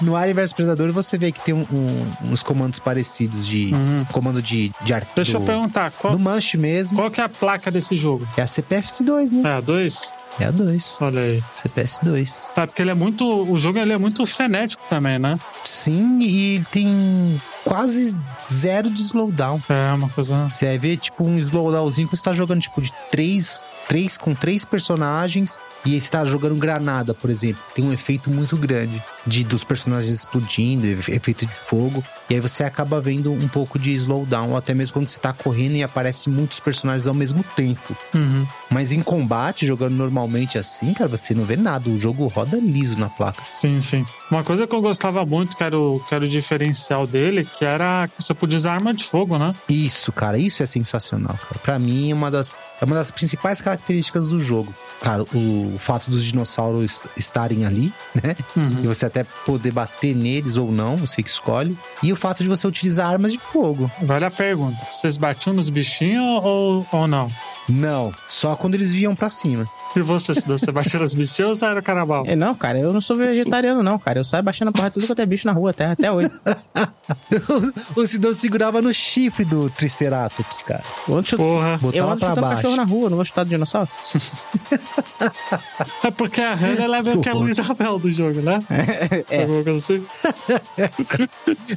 [0.00, 4.04] No Alien vs Predador você vê que tem um- um- uns comandos parecidos de Uhum.
[4.12, 5.08] comando de, de arte.
[5.14, 6.96] Deixa eu do- perguntar, qual, No Manche mesmo.
[6.96, 8.26] qual que é a placa desse jogo?
[8.36, 9.48] É a CPS2, né?
[9.48, 10.14] É a 2?
[10.38, 10.98] É a 2.
[11.00, 11.44] Olha aí.
[11.54, 12.50] CPS2.
[12.56, 13.24] É, porque ele é muito.
[13.24, 15.38] O jogo ele é muito frenético também, né?
[15.64, 19.62] Sim, e ele tem quase zero de slowdown.
[19.68, 20.48] É uma coisa.
[20.48, 24.34] Você vai ver, tipo, um slowdownzinho que você tá jogando, tipo, de três, três com
[24.34, 25.60] três personagens.
[25.84, 27.62] E aí você tá jogando granada, por exemplo.
[27.74, 32.02] Tem um efeito muito grande de dos personagens explodindo, efe- efeito de fogo.
[32.30, 35.76] E aí você acaba vendo um pouco de slowdown, até mesmo quando você tá correndo
[35.76, 37.96] e aparece muitos personagens ao mesmo tempo.
[38.14, 38.46] Uhum.
[38.70, 41.88] Mas em combate, jogando normalmente assim, cara, você não vê nada.
[41.90, 43.42] O jogo roda liso na placa.
[43.46, 44.06] Sim, sim.
[44.30, 47.64] Uma coisa que eu gostava muito, que era o, que era o diferencial dele, que
[47.64, 49.54] era que você podia usar arma de fogo, né?
[49.68, 51.58] Isso, cara, isso é sensacional, cara.
[51.62, 54.74] Pra mim, é uma das, é uma das principais características do jogo.
[55.02, 58.34] Cara, o, fato dos dinossauros estarem ali, né?
[58.82, 61.78] E você até poder bater neles ou não, você que escolhe.
[62.02, 63.90] E o fato de você utilizar armas de fogo.
[64.02, 67.30] Vale a pergunta: vocês batiam nos bichinhos ou, ou não?
[67.68, 69.68] Não, só quando eles vinham pra cima.
[69.94, 72.24] E você, você batia nos bichinhos ou você era carnaval?
[72.26, 74.18] É, não, cara, eu não sou vegetariano, não, cara.
[74.20, 76.30] Eu saio baixando a porra de tudo quanto é bicho na rua até, até hoje.
[77.96, 80.82] o Sidão segurava no chifre do Triceratops, cara.
[81.08, 81.36] Eu ando.
[81.36, 81.72] Porra.
[81.74, 82.56] eu Botava ando chutando baixo.
[82.56, 83.88] cachorro na rua, não vou chutar do dinossauro.
[86.04, 88.62] É porque a Hannah ela é meio que a Luísa Abel do jogo, né?
[89.30, 89.42] É.
[89.42, 90.04] Alguma coisa assim?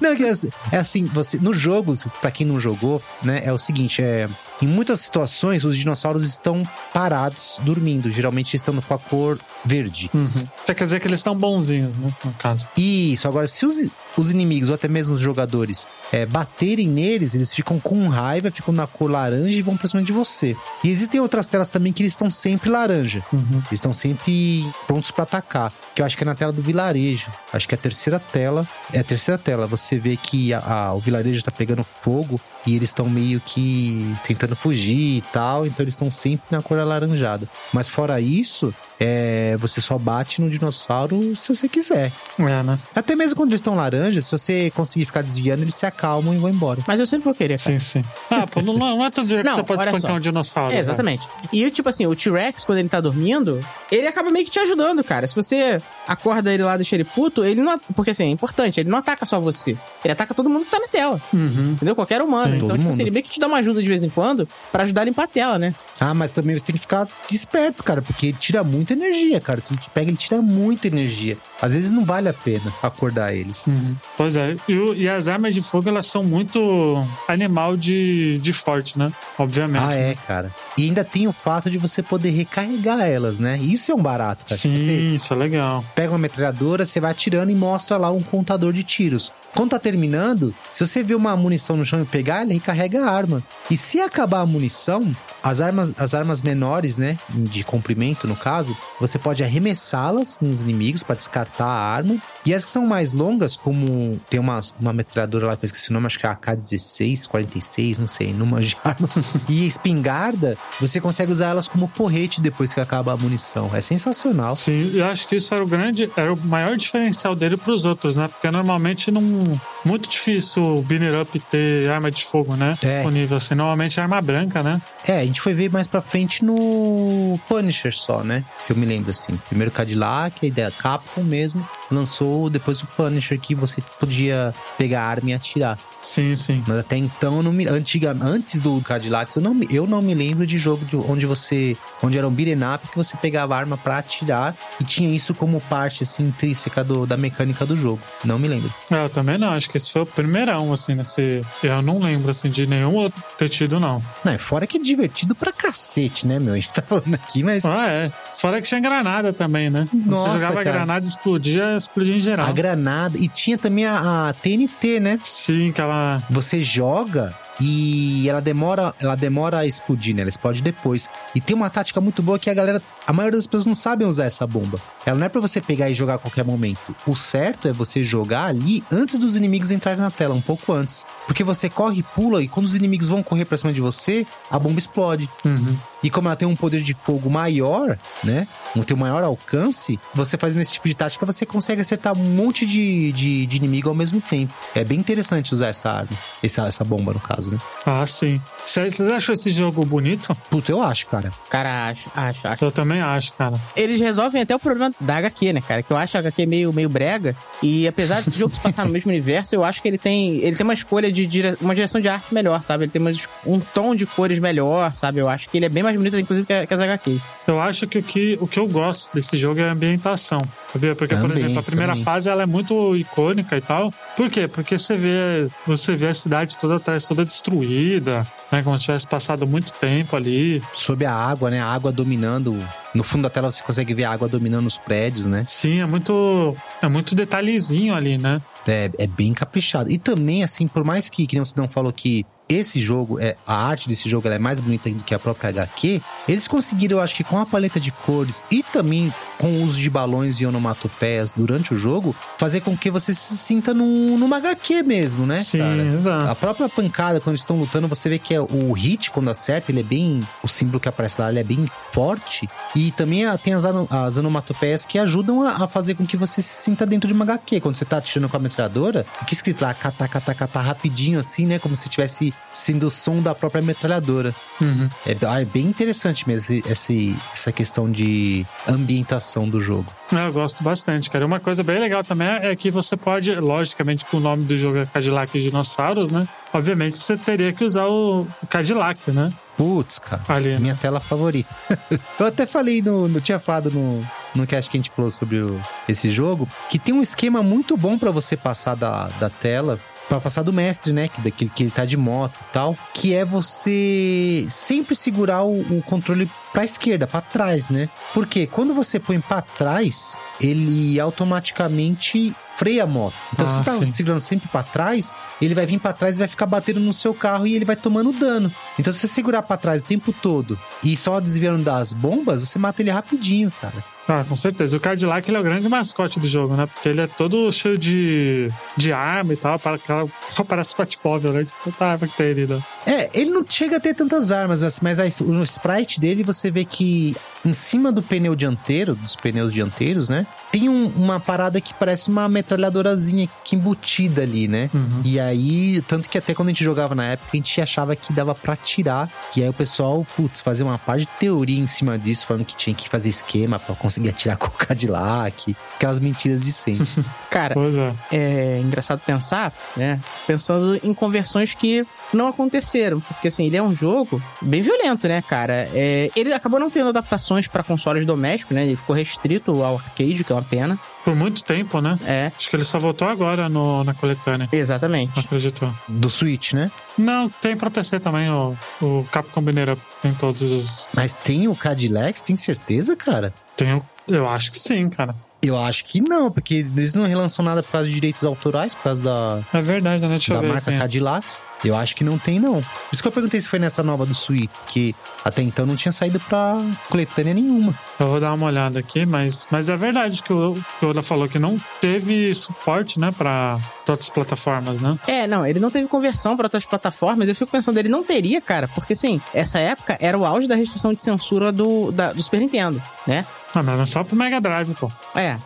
[0.02, 3.52] Não, é é assim- é assim, você no jogo, pra quem não jogou, né, é
[3.54, 4.28] o seguinte, é
[4.62, 6.64] em muitas situações os dinossauros estão
[6.94, 10.10] parados, dormindo, geralmente estão com a cor verde.
[10.14, 10.48] Uhum.
[10.66, 12.14] Quer dizer que eles estão bonzinhos, né?
[12.24, 12.68] No caso.
[12.78, 13.76] Isso, agora se os,
[14.18, 18.74] os inimigos ou até mesmo os jogadores é, baterem neles, eles ficam com raiva, ficam
[18.74, 20.56] na cor laranja e vão pra cima de você.
[20.84, 23.24] E existem outras telas também que eles estão sempre laranja.
[23.34, 23.58] Uhum.
[23.68, 25.74] Eles estão sempre prontos pra atacar.
[25.94, 27.32] Que eu acho que é na tela do vilarejo.
[27.52, 28.68] Acho que é a terceira tela.
[28.94, 29.66] É a terceira tela.
[29.68, 34.16] Você vê que a- a- o vilarejo tá pegando fogo e eles estão meio que
[34.24, 35.66] tentando fugir e tal.
[35.66, 37.50] Então eles estão sempre na cor alaranjada.
[37.72, 42.12] Mas fora isso, é, você só bate no dinossauro se você quiser.
[42.40, 42.78] É, né?
[42.96, 46.38] Até mesmo quando eles estão laranjas, se você conseguir ficar desviando, eles se acalmam e
[46.38, 46.84] vão embora.
[46.88, 47.78] Mas eu sempre vou querer, cara.
[47.78, 48.06] Sim, sim.
[48.30, 50.18] Ah, pô, não, não é todo dia que Não, você pode espancar só.
[50.18, 50.72] um dinossauro.
[50.72, 50.82] É, né?
[50.82, 51.28] exatamente.
[51.52, 55.04] E, tipo assim, o T-Rex, quando ele tá dormindo, ele acaba meio que te ajudando,
[55.04, 55.28] cara.
[55.28, 57.80] Se você acorda ele lá, deixa ele puto, ele não...
[57.96, 59.78] Porque, assim, é importante, ele não ataca só você.
[60.04, 61.72] Ele ataca todo mundo que tá na tela, Uhum.
[61.74, 61.96] entendeu?
[61.96, 62.52] Qualquer humano.
[62.52, 63.02] Sim, então, tipo assim, mundo.
[63.02, 65.24] ele meio que te dá uma ajuda de vez em quando pra ajudar a limpar
[65.24, 65.74] a tela, né?
[66.00, 69.62] Ah, mas também você tem que ficar esperto, cara, porque ele tira muita energia, cara.
[69.62, 71.38] Se ele te pega, ele tira muita energia.
[71.62, 73.68] Às vezes não vale a pena acordar eles.
[73.68, 73.96] Uhum.
[74.18, 74.58] Pois é.
[74.68, 79.14] E, e as armas de fogo, elas são muito animal de, de forte, né?
[79.38, 79.84] Obviamente.
[79.84, 80.54] Ah, é, cara.
[80.78, 83.58] E ainda tem o fato de você poder recarregar elas, né?
[83.58, 84.60] Isso é um barato, cara.
[84.60, 85.84] Sim, Você isso é legal.
[85.96, 89.32] pega uma metralhadora, você vai atirando e mostra lá um contador de tiros.
[89.56, 93.10] Quando tá terminando, se você vê uma munição no chão e pegar, ele recarrega a
[93.10, 93.42] arma.
[93.72, 98.76] E se acabar a munição, as armas, as armas menores, né, de comprimento no caso,
[99.00, 102.22] você pode arremessá-las nos inimigos para descartar a arma.
[102.46, 105.90] E as que são mais longas, como tem uma, uma metralhadora lá que eu esqueci
[105.90, 109.08] o nome, acho que é a AK-16, 46, não sei, numa de arma.
[109.50, 113.72] e espingarda, você consegue usar elas como porrete depois que acaba a munição.
[113.74, 114.56] É sensacional.
[114.56, 118.16] Sim, eu acho que isso era o grande, era o maior diferencial dele pros outros,
[118.16, 118.28] né?
[118.28, 119.60] Porque normalmente não.
[119.86, 122.76] Muito difícil o Binner Up ter arma de fogo, né?
[122.82, 122.96] É.
[122.96, 123.54] Disponível assim.
[123.54, 124.82] Normalmente é arma branca, né?
[125.08, 128.44] É, a gente foi ver mais pra frente no Punisher só, né?
[128.66, 129.40] Que eu me lembro assim.
[129.48, 135.06] Primeiro Cadillac, a ideia Capcom mesmo lançou depois o Punisher que você podia pegar a
[135.08, 135.78] arma e atirar.
[136.06, 136.64] Sim, sim.
[136.68, 140.14] Mas até então, não me, antiga, antes do Cadillac, eu não, me- eu não me
[140.14, 141.76] lembro de jogo de onde você.
[142.04, 145.60] Onde era um beat'em up que você pegava arma pra atirar e tinha isso como
[145.62, 148.00] parte assim, intrínseca do, da mecânica do jogo.
[148.24, 148.72] Não me lembro.
[148.92, 149.50] É, eu também não.
[149.50, 151.42] Acho que esse foi o primeirão, assim, nesse.
[151.64, 154.00] Eu não lembro, assim, de nenhum outro ter tido, não.
[154.24, 156.54] Não, é fora que é divertido pra cacete, né, meu?
[156.54, 157.66] A gente tá falando aqui, mas.
[157.66, 158.12] Ah, é.
[158.34, 159.88] Fora que tinha granada também, né?
[159.90, 160.78] Quando Nossa, você jogava cara.
[160.78, 162.46] granada, explodia, explodia em geral.
[162.48, 163.18] A granada.
[163.18, 165.20] E tinha também a, a TNT, né?
[165.24, 166.24] Sim, aquela.
[166.30, 170.22] Você joga e ela demora, ela demora a explodir, né?
[170.22, 171.10] Ela explode depois.
[171.34, 174.08] E tem uma tática muito boa que a galera, a maioria das pessoas não sabem
[174.08, 174.82] usar essa bomba.
[175.06, 176.96] Ela não é pra você pegar e jogar a qualquer momento.
[177.08, 181.06] O certo é você jogar ali antes dos inimigos entrarem na tela, um pouco antes.
[181.26, 184.60] Porque você corre pula e quando os inimigos vão correr pra cima de você, a
[184.60, 185.30] bomba explode.
[185.46, 185.78] Uhum.
[186.06, 188.48] E como ela tem um poder de fogo maior, né?
[188.86, 192.64] Tem um maior alcance, você fazendo esse tipo de tática, você consegue acertar um monte
[192.64, 194.54] de, de, de inimigo ao mesmo tempo.
[194.76, 196.16] É bem interessante usar essa arma.
[196.44, 197.58] Essa, essa bomba, no caso, né?
[197.84, 198.40] Ah, sim.
[198.64, 200.36] Vocês acham esse jogo bonito?
[200.48, 201.32] Puta, eu acho, cara.
[201.50, 202.66] Cara, acho, acho, acho.
[202.66, 203.60] Eu também acho, cara.
[203.76, 205.82] Eles resolvem até o problema da HQ, né, cara?
[205.82, 207.36] Que eu acho a HQ meio, meio brega.
[207.64, 210.38] E apesar desse jogo se passar no mesmo universo, eu acho que ele tem.
[210.38, 211.58] Ele tem uma escolha de dire...
[211.60, 212.84] uma direção de arte melhor, sabe?
[212.84, 215.20] Ele tem umas, um tom de cores melhor, sabe?
[215.20, 217.20] Eu acho que ele é bem mais bonito, inclusive, que, que as HQ.
[217.48, 220.42] Eu acho que o, que o que eu gosto desse jogo é a ambientação.
[220.72, 220.96] Sabia?
[220.96, 222.04] Porque, Também, por exemplo, a primeira também.
[222.04, 223.94] fase ela é muito icônica e tal.
[224.16, 224.48] Por quê?
[224.48, 228.62] Porque você vê, você vê a cidade toda atrás, toda destruída, né?
[228.64, 230.62] Como se tivesse passado muito tempo ali.
[230.74, 231.60] Sob a água, né?
[231.62, 232.58] A água dominando.
[232.94, 235.44] No fundo da tela você consegue ver a água dominando os prédios, né?
[235.48, 236.56] Sim, é muito.
[236.82, 238.42] É muito detalhezinho ali, né?
[238.68, 239.92] É, é bem caprichado.
[239.92, 243.36] E também, assim, por mais que, que nem você não falou que esse jogo, é,
[243.46, 247.04] a arte desse jogo é mais bonita do que a própria HQ, eles conseguiram, eu
[247.04, 250.46] acho que com a paleta de cores e também com o uso de balões e
[250.46, 255.36] onomatopeias durante o jogo, fazer com que você se sinta num, numa HQ mesmo, né,
[255.40, 255.84] Sim, cara?
[255.98, 256.30] exato.
[256.30, 259.72] A própria pancada, quando eles estão lutando, você vê que é o hit, quando acerta,
[259.72, 260.28] ele é bem.
[260.44, 262.48] O símbolo que aparece lá, ele é bem forte.
[262.76, 266.42] E também ah, tem as, as onomatopeias que ajudam a, a fazer com que você
[266.42, 267.62] se sinta dentro de uma HQ.
[267.62, 271.46] Quando você tá atirando com a metralhadora, fica escrito lá, catá, catá, catá, rapidinho, assim,
[271.46, 271.60] né?
[271.60, 274.34] Como se tivesse sendo o som da própria metralhadora.
[274.62, 274.90] Uhum.
[275.06, 279.92] É, ah, é bem interessante mesmo esse, essa questão de ambientação do jogo.
[280.12, 281.26] É, Eu gosto bastante, cara.
[281.26, 284.78] Uma coisa bem legal também é que você pode, logicamente, com o nome do jogo
[284.80, 286.28] é Cadillac e Dinossauros, né?
[286.54, 289.34] Obviamente você teria que usar o Cadillac, né?
[289.58, 290.22] Putz, cara.
[290.28, 290.60] Ali, né?
[290.60, 291.56] Minha tela favorita.
[292.20, 293.08] eu até falei no.
[293.08, 294.06] no tinha falado no.
[294.36, 297.78] No cast que a gente falou sobre o- esse jogo, que tem um esquema muito
[297.78, 301.08] bom pra você passar da, da tela, pra passar do mestre, né?
[301.08, 305.60] Que, daquele que ele tá de moto e tal, que é você sempre segurar o,
[305.78, 307.90] o controle pra esquerda, pra trás, né?
[308.14, 313.14] Porque quando você põe pra trás, ele automaticamente freia a moto.
[313.34, 313.86] Então, se Ah, você tá sim.
[313.88, 317.14] segurando sempre pra trás, ele vai vir pra trás e vai ficar batendo no seu
[317.14, 318.50] carro e ele vai tomando dano.
[318.80, 322.58] Então, se você segurar pra trás o tempo todo e só desviando das bombas, você
[322.58, 323.84] mata ele rapidinho, cara.
[324.08, 324.78] Ah, com certeza.
[324.78, 326.68] O Cadillac ele é o grande mascote do jogo, né?
[326.68, 329.58] Porque ele é todo cheio de, de arma e tal.
[329.58, 329.80] Para,
[330.48, 331.44] parece Batmóvel, né?
[331.44, 332.64] Tipo, tá arma que tem ali, né?
[332.86, 336.52] É, ele não chega a ter tantas armas, mas- mas a- no sprite dele você
[336.52, 340.28] vê que em cima do pneu dianteiro, dos pneus dianteiros, né?
[340.58, 344.70] Tem um- uma parada que parece uma metralhadorazinha que embutida ali, né?
[344.74, 345.02] Uhum.
[345.04, 348.14] E aí, tanto que até quando a gente jogava na época, a gente achava que
[348.14, 349.12] dava pra tirar.
[349.36, 352.56] E aí o pessoal, putz, fazia uma parte de teoria em cima disso, falando que
[352.56, 355.56] tinha que fazer esquema pra conseguir atirar com o Cadillac.
[355.76, 356.86] Aquelas mentiras de sempre.
[357.30, 357.94] Cara, Pois é.
[358.12, 360.00] é engraçado pensar, né?
[360.26, 363.00] Pensando em conversões que não aconteceram.
[363.02, 365.70] Porque, assim, ele é um jogo bem violento, né, cara?
[365.74, 368.66] É, ele acabou não tendo adaptações pra consoles domésticos, né?
[368.66, 370.80] Ele ficou restrito ao arcade, que é uma pena.
[371.04, 372.00] Por muito tempo, né?
[372.04, 374.50] É, Acho que ele só voltou agora no, na coletânea.
[374.52, 375.20] exatamente.
[375.20, 375.72] Acreditou.
[375.88, 376.72] Do Switch, né?
[376.98, 379.82] Não, tem pra PC também, o, o Capcom Up.
[380.02, 380.88] Tem todos os.
[380.94, 383.34] Mas tem o Cadillac, tem certeza, cara?
[383.56, 385.16] Tem eu acho que sim, cara.
[385.42, 388.84] Eu acho que não, porque eles não relançam nada por causa de direitos autorais, por
[388.84, 390.10] causa da, É verdade, né?
[390.10, 390.48] Deixa da eu ver.
[390.54, 390.80] marca aqui.
[390.80, 391.26] Cadillac.
[391.66, 392.62] Eu acho que não tem, não.
[392.62, 395.76] Por isso que eu perguntei se foi nessa nova do Switch, que até então não
[395.76, 396.58] tinha saído pra
[396.90, 397.78] coletânea nenhuma.
[398.00, 401.02] Eu vou dar uma olhada aqui, mas, mas é verdade que o, que o Oda
[401.02, 404.98] falou que não teve suporte, né, pra, outras plataformas, né?
[405.08, 407.28] É, não, ele não teve conversão pra outras plataformas.
[407.30, 410.56] Eu fico pensando, ele não teria, cara, porque assim, essa época era o auge da
[410.56, 413.26] restrição de censura do, da- do Super Nintendo, né?
[413.54, 414.92] Ah, mas é só pro Mega Drive, pô.
[415.16, 415.38] É.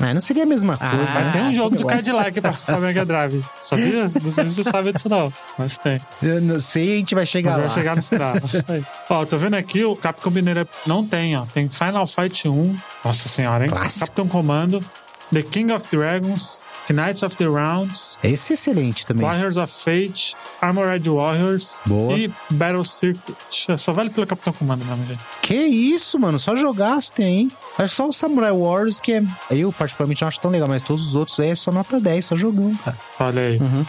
[0.00, 1.12] Ah, não seria a mesma Ah, coisa.
[1.12, 3.44] Vai ter um jogo do Cadillac pra, Mega Drive.
[3.60, 4.10] Sabia?
[4.22, 5.32] Não sei se você sabe disso, não.
[5.58, 6.00] Mas tem.
[6.22, 7.66] Eu não sei, a gente vai chegar Mas lá.
[7.66, 8.34] vai chegar no final.
[9.10, 11.44] Ó, tô vendo aqui, o Capcom Mineiro não tem, ó.
[11.46, 12.76] Tem Final Fight 1.
[13.04, 13.70] Nossa senhora, hein?
[13.70, 14.06] Clássico.
[14.06, 14.84] Capitão Comando.
[15.32, 16.64] The King of Dragons.
[16.90, 18.18] Knights of the Rounds.
[18.22, 19.24] Esse é excelente também.
[19.24, 20.34] Warriors of Fate.
[20.60, 21.80] Armored Warriors.
[21.86, 22.18] Boa.
[22.18, 23.34] E Battle Circuit.
[23.78, 25.20] Só vale pelo Capitão Comando mesmo, gente.
[25.40, 26.38] Que isso, mano?
[26.38, 27.52] Só jogaço tem, hein?
[27.78, 29.22] Acho só o Samurai Wars que é.
[29.50, 32.24] Eu, particularmente, não acho tão legal, mas todos os outros aí é só nota 10,
[32.24, 32.98] só jogando, cara.
[33.18, 33.58] Olha aí.
[33.58, 33.84] Uhum.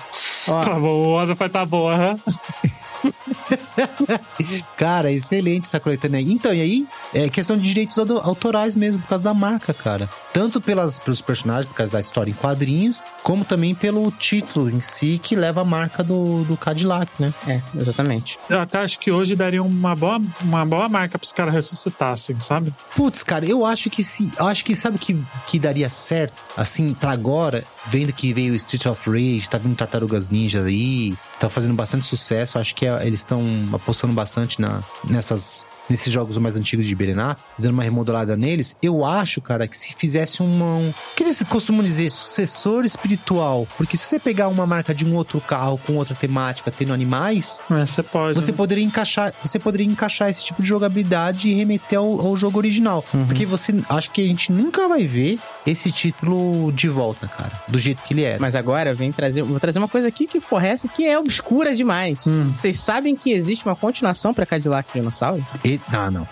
[0.62, 2.19] Tá bom, o Oda vai tá boa, aham.
[4.78, 6.32] Cara, excelente essa coletânea aí.
[6.32, 10.10] Então, e aí, é questão de direitos auto- autorais mesmo, por causa da marca, cara.
[10.32, 14.82] Tanto pelas, pelos personagens, por causa da história em quadrinhos, como também pelo título em
[14.82, 17.34] si, que leva a marca do, do Cadillac, né?
[17.48, 18.39] é, exatamente.
[18.50, 22.74] Eu até acho que hoje daria uma boa, uma boa marca pros caras ressuscitassem, sabe?
[22.96, 24.32] Putz, cara, eu acho que se.
[24.38, 28.86] Eu acho que sabe que, que daria certo, assim, pra agora, vendo que veio Street
[28.86, 32.58] of Rage, tá vindo Tartarugas Ninja aí, tá fazendo bastante sucesso.
[32.60, 33.42] Acho que é- eles estão
[33.74, 39.04] apostando bastante na, nessas nesses jogos mais antigos de Up, dando uma remodelada neles, eu
[39.04, 40.65] acho, cara, que se fizesse uma...
[40.78, 43.67] Um, que eles costumam dizer sucessor espiritual.
[43.78, 47.62] Porque se você pegar uma marca de um outro carro com outra temática, tendo animais,
[47.69, 48.36] É, você pode.
[48.36, 48.58] você né?
[48.58, 53.04] poderia encaixar, você poderia encaixar esse tipo de jogabilidade e remeter ao, ao jogo original.
[53.13, 53.26] Uhum.
[53.26, 57.80] Porque você acho que a gente nunca vai ver esse título de volta, cara, do
[57.80, 58.39] jeito que ele era.
[58.39, 61.17] Mas agora eu venho trazer, vou trazer uma coisa aqui que, porra, essa que é
[61.17, 62.26] obscura demais.
[62.28, 62.52] Hum.
[62.60, 65.46] Vocês sabem que existe uma continuação pra Cadillac Dinossauro?
[65.63, 66.28] E, não, não.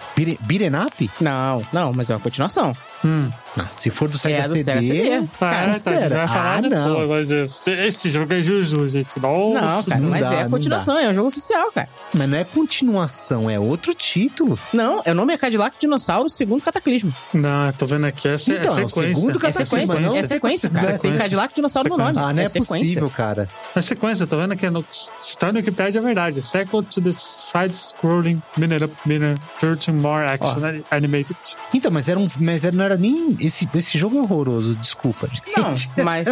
[0.86, 1.12] Up?
[1.20, 2.76] Não, não, mas é uma continuação.
[3.04, 3.32] Hum.
[3.54, 5.14] Não, se for do Sega É, do CD, Sega CD.
[5.16, 5.84] Ah, tá, a gente
[6.14, 7.08] vai falar Ah, depois, não.
[7.10, 9.20] mas esse, esse jogo é Juju, gente.
[9.20, 9.60] Nossa.
[9.60, 11.90] não, cara, não mas dá, é a continuação, é um jogo oficial, cara.
[12.14, 14.58] Mas não é continuação, é outro título.
[14.72, 17.14] Não, é o nome é Cadillac Dinossauro segundo Cataclismo.
[17.34, 19.16] Não, eu tô vendo aqui, essa Então, é é o sequência.
[19.16, 20.16] segundo É Cataclismo, sequência, não?
[20.18, 20.86] é sequência, cara.
[20.86, 21.20] Tem Sequência.
[21.20, 22.10] Cadillac Dinossauro no nome.
[22.16, 22.30] Sequência.
[22.30, 22.78] Ah, não é, sequência.
[22.86, 23.50] possível, cara.
[23.76, 26.42] É sequência, tô vendo aqui, no, se tá no Wikipedia é verdade.
[26.42, 31.36] Second to the side-scrolling minute up, minute, 13 more action animated.
[31.74, 35.30] Então, mas era um, mas não era nem esse esse jogo é horroroso, desculpa.
[35.58, 35.74] Não,
[36.04, 36.28] mas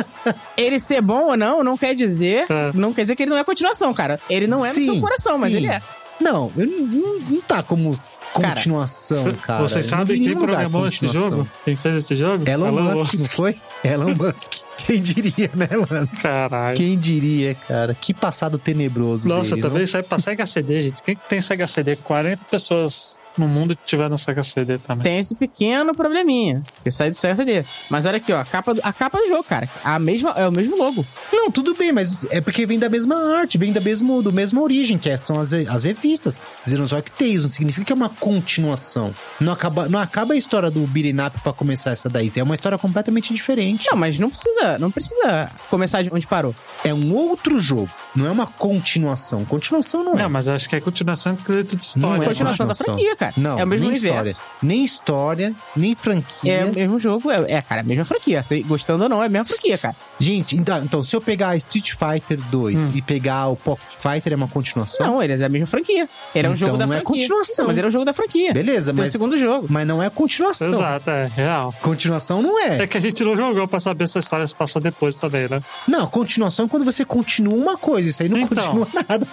[0.57, 2.45] ele ser bom ou não, não quer dizer.
[2.49, 2.71] É.
[2.73, 4.19] Não quer dizer que ele não é continuação, cara.
[4.29, 5.57] Ele não é Sim, no seu coração, mas sim.
[5.57, 5.81] ele é.
[6.19, 7.91] Não, eu não, não, não tá como
[8.33, 9.61] Cara, continuação, cara.
[9.61, 11.47] Vocês não sabem quem programou esse jogo?
[11.63, 12.43] Quem fez esse jogo?
[12.47, 13.13] Elon, Musk, Musk.
[13.13, 13.55] não foi?
[13.83, 14.63] Elon Musk.
[14.85, 16.09] Quem diria, né, mano?
[16.21, 16.75] Caralho.
[16.75, 17.93] Quem diria, cara?
[17.93, 21.03] Que passado tenebroso Nossa, dele, também sai pra Sega CD, gente.
[21.03, 21.95] Quem que tem Sega CD?
[21.95, 25.03] 40 pessoas no mundo tiveram Sega CD também.
[25.03, 26.63] Tem esse pequeno probleminha.
[26.81, 27.63] Ter saído do Sega CD.
[27.89, 28.39] Mas olha aqui, ó.
[28.41, 29.69] A capa do, a capa do jogo, cara.
[29.83, 31.05] A mesma, é o mesmo logo.
[31.31, 31.49] Não?
[31.51, 34.97] tudo bem, mas é porque vem da mesma arte, vem da mesmo, do mesma origem,
[34.99, 36.43] que é- são as, as revistas.
[36.67, 39.15] Xenozoic Tales, não significa que é uma continuação.
[39.39, 42.31] Não acaba, não acaba a história do Beat'em Up pra começar essa daí.
[42.35, 43.87] É uma história completamente diferente.
[43.89, 46.53] Não, mas não precisa, não precisa começar de onde parou.
[46.83, 49.43] É um outro jogo, não é uma continuação.
[49.45, 50.23] Continuação não é.
[50.23, 52.23] Não, mas acho que é continuação de de Não história.
[52.23, 52.85] é continuação da continuação.
[52.85, 53.28] franquia, cara.
[53.37, 54.25] Não, é o mesmo nem universo.
[54.25, 54.49] história.
[54.61, 56.53] Nem história, nem franquia.
[56.53, 58.41] É o mesmo jogo, é, é, cara, a mesma franquia.
[58.65, 59.95] Gostando ou não, é a mesma franquia, cara.
[60.19, 62.91] Gente, então, então, se eu pegar Street Fighter 2 Hum.
[62.95, 65.05] e pegar o Pocket Fighter, é uma continuação?
[65.07, 66.09] Não, ele é da mesma franquia.
[66.35, 67.21] Ele é um Então jogo da não é franquia.
[67.21, 67.63] continuação.
[67.63, 68.53] Não, mas ele é um jogo da franquia.
[68.53, 69.67] Beleza, Tem o mas, segundo jogo.
[69.69, 70.73] mas não é continuação.
[70.73, 71.73] Exato, é real.
[71.81, 72.83] Continuação não é.
[72.83, 75.47] É que a gente não jogou pra saber se a história se passa depois também,
[75.49, 75.61] né?
[75.87, 78.09] Não, continuação é quando você continua uma coisa.
[78.09, 78.63] Isso aí não Então.
[78.63, 79.27] continua nada.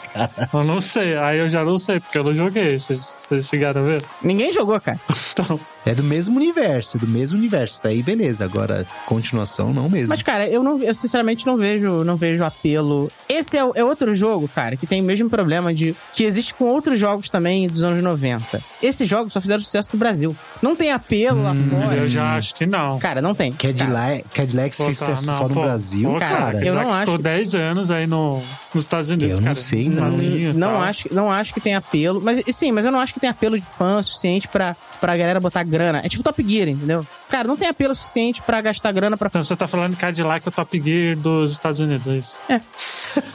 [0.52, 2.78] Eu não sei, aí eu já não sei, porque eu não joguei.
[2.78, 4.02] Vocês, vocês chegaram ver?
[4.22, 5.00] Ninguém jogou, cara.
[5.38, 7.74] Então, É do mesmo universo, do mesmo universo.
[7.74, 8.42] Isso daí, beleza.
[8.42, 10.08] Agora, continuação não mesmo.
[10.08, 13.12] Mas, cara, eu, não, eu sinceramente não vejo, não vejo apelo.
[13.28, 16.54] Esse é, o- é outro jogo, cara, que tem o mesmo problema de que existe
[16.54, 18.62] com outros jogos também dos anos 90.
[18.82, 20.34] Esses jogos só fizeram sucesso no Brasil.
[20.62, 21.94] Não tem apelo lá fora.
[21.96, 22.98] eu já acho que não.
[22.98, 23.52] Cara, não tem.
[23.52, 26.64] Cara, Cadillac, Cadillac fez tá, sucesso não, só no pô, Brasil, pô, cara.
[26.64, 28.42] eu não acho ficou que- 10 anos aí no,
[28.74, 29.56] nos Estados Unidos, Eu não cara.
[29.56, 30.18] sei, não.
[30.18, 30.82] e não tal.
[30.82, 32.22] acho, não acho que tem apelo.
[32.24, 35.62] Mas sim, mas eu não acho que tem apelo fã suficiente pra, pra galera botar
[35.62, 36.00] grana.
[36.04, 37.06] É tipo Top Gear, entendeu?
[37.28, 39.28] Cara, não tem apelo suficiente pra gastar grana pra.
[39.28, 42.40] Então você tá falando que Cadillac é o Top Gear dos Estados Unidos, é isso?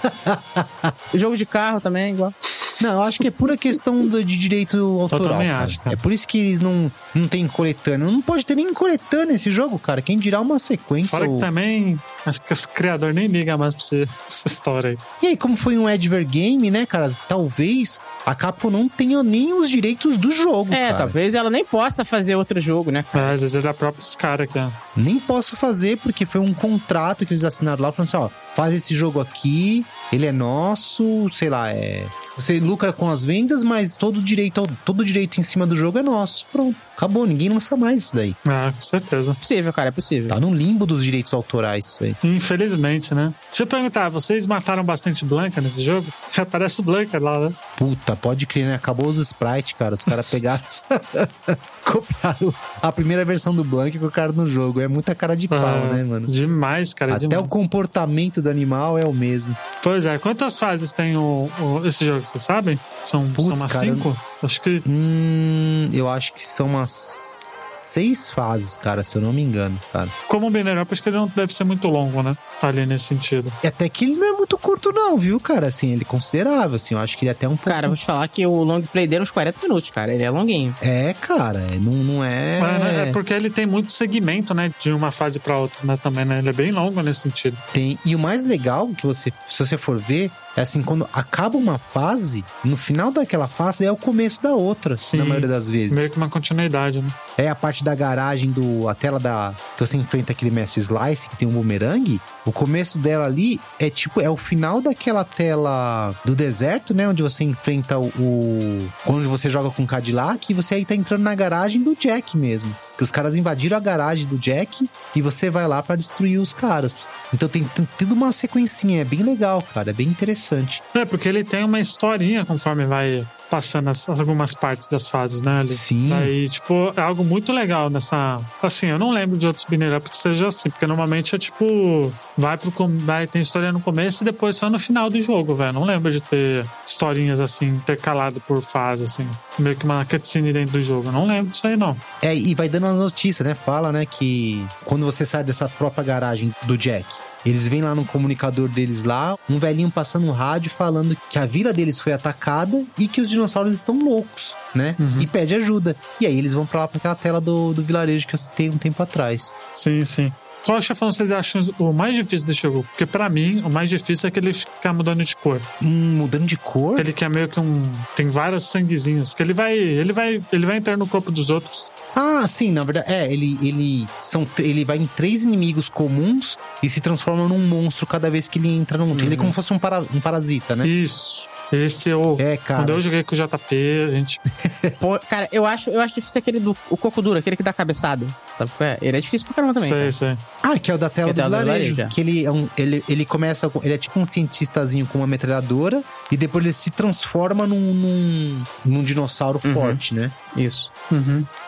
[1.14, 2.34] Jogo de carro também, igual.
[2.82, 5.34] Não, eu acho que é pura questão do- de direito autoral.
[5.34, 5.64] também cara.
[5.64, 5.94] acho, cara.
[5.94, 8.10] É por isso que eles não, não tem coletânea.
[8.10, 10.02] Não pode ter nem coletânea esse jogo, cara.
[10.02, 11.12] Quem dirá uma sequência.
[11.12, 14.92] Fora que ou- também, acho que esse criador nem liga mais pra você- essa história
[14.92, 14.98] aí.
[15.22, 17.12] E aí, como foi um Adver Game, né, cara?
[17.28, 20.98] Talvez a Capcom não tenha nem os direitos do jogo, É, cara.
[21.00, 23.32] talvez ela nem possa fazer outro jogo, né, cara?
[23.32, 24.70] É, às vezes é da própria dos caras aqui, ó.
[24.96, 28.74] Nem posso fazer porque foi um contrato que eles assinaram lá, falando assim, ó, faz
[28.74, 32.06] esse jogo aqui, ele é nosso, sei lá, é...
[32.36, 35.76] Você lucra com as vendas, mas todo o direito, todo o direito em cima do
[35.76, 36.48] jogo é nosso.
[36.52, 38.36] Pronto, acabou, ninguém lança mais isso daí.
[38.48, 39.32] É, com certeza.
[39.32, 40.30] É possível, cara, é possível.
[40.30, 42.16] Tá no limbo dos direitos autorais isso aí.
[42.24, 43.34] Infelizmente, né?
[43.50, 46.08] Deixa eu perguntar, vocês mataram bastante Blanca nesse jogo?
[46.38, 47.56] Aparece Blanca lá, né?
[47.76, 48.76] Puta, pode crer, né?
[48.76, 49.94] Acabou os sprites, cara.
[49.94, 50.64] Os caras pegaram.
[51.86, 54.80] copiaram a primeira versão do Blank e colocaram no jogo.
[54.80, 56.28] É muita cara de pau, Ah, né, mano?
[56.28, 57.46] Demais, cara, Até demais.
[57.46, 59.56] o comportamento do animal é o mesmo.
[59.84, 62.80] Pois é, quantas fases tem o, o- esse jogo, vocês sabem?
[63.04, 64.18] São, são umas cara, cinco?
[64.44, 64.82] Acho que.
[64.88, 70.10] Hum, eu acho que são umas seis fases, cara, se eu não me engano, cara.
[70.28, 72.38] Como o Up, acho que ele não deve ser muito longo, né?
[72.62, 73.52] Ali nesse sentido.
[73.64, 75.68] E até que ele não é muito curto, não, viu, cara?
[75.68, 76.94] Assim, ele é considerável, assim.
[76.96, 77.70] Eu acho que ele é até um pouco.
[77.70, 80.14] Cara, vou te falar que o long play dele é uns 40 minutos, cara.
[80.14, 80.76] Ele é longuinho.
[80.82, 82.60] É, cara, é- não, não é.
[82.60, 84.72] É, é porque ele tem muito segmento, né?
[84.80, 85.98] De uma fase pra outra, né?
[86.02, 86.40] Também, né?
[86.40, 87.58] Ele é bem longo nesse sentido.
[87.74, 88.00] Tem.
[88.06, 91.78] E o mais legal que você, se você for ver, É assim, quando acaba uma
[91.78, 95.18] fase, no final daquela fase é o começo da outra, Sim.
[95.18, 95.96] na maioria das vezes.
[95.96, 97.14] Meio que uma continuidade, né?
[97.38, 98.88] É a parte da garagem do.
[98.88, 99.56] A tela da.
[99.78, 102.20] Que você enfrenta aquele Mestre Slice, que tem um boomerang.
[102.46, 104.20] O começo dela ali é tipo.
[104.20, 107.08] É o final daquela tela do deserto, né?
[107.08, 108.08] Onde você enfrenta o.
[108.08, 111.96] o quando você joga com o Cadillac e você aí tá entrando na garagem do
[111.96, 112.76] Jack mesmo.
[113.02, 116.54] Que os caras invadiram a garagem do Jack e você vai lá pra destruir os
[116.54, 117.10] caras.
[117.34, 119.02] Então tem tudo uma sequencinha.
[119.02, 119.90] É bem legal, cara.
[119.90, 120.84] É bem interessante.
[120.94, 125.60] É, porque ele tem uma historinha conforme vai passando as- algumas partes das fases, né?
[125.60, 125.70] Ali.
[125.74, 126.08] Sim.
[126.10, 128.40] Daí, tipo, é algo muito legal nessa.
[128.64, 132.12] Assim, eu não lembro de outros binary up que seja assim, porque normalmente é tipo.
[132.38, 132.72] Vai pro.
[132.72, 135.74] com- Vai, tem história no começo e depois só no final do jogo, velho.
[135.74, 139.30] Não lembro de ter historinhas assim, intercalado por fase, assim.
[139.60, 141.10] Meio que uma cutscene dentro do jogo.
[141.10, 141.98] Eu não lembro disso aí, não.
[142.22, 143.54] É, e vai dando as notícias, né?
[143.54, 147.06] Fala, né, que quando você sai dessa própria garagem do Jack,
[147.46, 151.46] eles vêm lá no comunicador deles lá, um velhinho passando um rádio falando que a
[151.46, 154.96] vila deles foi atacada e que os dinossauros estão loucos, né?
[155.00, 155.22] Uhum.
[155.22, 155.96] E pede ajuda.
[156.20, 158.70] E aí eles vão pra lá pra aquela tela do, do vilarejo que eu citei
[158.70, 159.56] um tempo atrás.
[159.74, 160.32] Sim, sim.
[160.66, 162.84] Qual chefão vocês acham o mais difícil desse jogo?
[162.84, 165.62] Porque pra mim, o mais difícil é que ele fica mudando de cor.
[165.82, 167.00] Hum, mudando de cor?
[167.00, 167.92] Ele que é meio que um.
[168.16, 169.34] Tem vários sanguezinhos.
[169.34, 169.78] Que ele vai.
[169.78, 170.42] Ele vai.
[170.52, 171.92] Ele vai entrar no corpo dos outros.
[172.16, 176.90] Ah, sim, na verdade, é, ele, ele, são, ele vai em três inimigos comuns e
[176.90, 179.16] se transforma num monstro cada vez que ele entra num.
[179.18, 180.86] Ele é como se fosse um, para, um parasita, né?
[180.86, 181.48] Isso.
[181.72, 182.36] Esse eu.
[182.40, 182.92] É, Quando cara.
[182.92, 183.76] eu joguei com o JP,
[184.08, 184.40] a gente.
[185.00, 187.72] Pô, cara, eu acho, eu acho difícil aquele do o coco duro, aquele que dá
[187.72, 188.26] cabeçada.
[188.52, 188.98] Sabe qual é?
[189.02, 189.90] Ele é difícil pra caramba também.
[189.90, 190.12] sei, cara.
[190.12, 190.38] sei.
[190.62, 191.96] Ah, que é o da tela Que é do da do vilarejo.
[191.96, 192.08] vilarejo, é.
[192.14, 193.80] que ele, é um, ele, ele começa com.
[193.84, 198.64] Ele é tipo um cientistazinho com uma metralhadora e depois ele se transforma num, num,
[198.86, 199.74] num dinossauro Uhum.
[199.74, 200.32] forte, né?
[200.58, 200.92] Isso.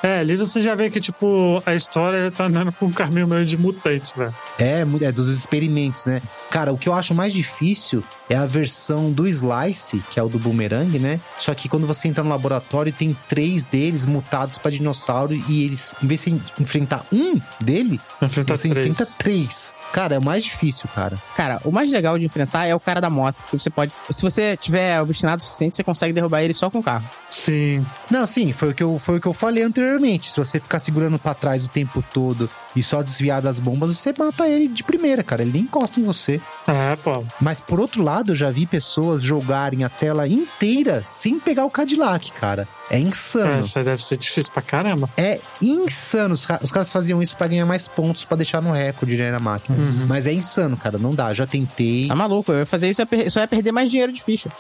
[0.02, 3.28] É, ali você já vê que, tipo, a história ele tá andando por um caminho
[3.28, 4.34] meio de mutantes, velho.
[4.60, 6.22] É, é dos experimentos, né?
[6.50, 10.30] Cara, o que eu acho mais difícil é a versão do Slice, que é o
[10.30, 11.20] do Boomerang, né?
[11.38, 15.94] Só que quando você entra no laboratório, tem três deles mutados pra dinossauro e eles,
[16.02, 18.88] em vez de você enfrentar um dele, Enfrenta você três.
[18.88, 19.74] enfrenta três.
[19.92, 21.22] Cara, é o mais difícil, cara.
[21.36, 23.36] Cara, o mais legal de enfrentar é o cara da moto.
[23.52, 23.92] Que você pode.
[24.10, 27.08] Se você tiver obstinado o suficiente, você consegue derrubar ele só com o carro.
[27.30, 27.86] Sim.
[28.10, 30.32] Não, sim, foi o que eu, foi o que eu falei anteriormente.
[30.32, 34.14] Se você ficar segurando pra trás o tempo todo e só desviar das bombas, você
[34.18, 35.42] mata ele de primeira, cara.
[35.42, 36.42] Ele nem encosta em você.
[36.68, 37.24] É, pô.
[37.40, 41.70] Mas por outro lado, eu já vi pessoas jogarem a tela inteira sem pegar o
[41.72, 42.68] Cadillac, cara.
[42.90, 43.62] É É, insano.
[43.62, 45.10] isso aí deve ser difícil pra caramba.
[45.18, 46.34] É insano.
[46.34, 49.40] Os, os caras faziam isso pra ganhar mais pontos pra deixar no recorde, né, na
[49.40, 49.78] máquina.
[49.78, 50.06] Uhum.
[50.08, 50.98] Mas é insano, cara.
[50.98, 51.34] Não dá.
[51.34, 52.08] Já tentei.
[52.08, 52.52] Tá maluco?
[52.52, 54.52] Eu ia fazer isso, só ia perder mais dinheiro de ficha.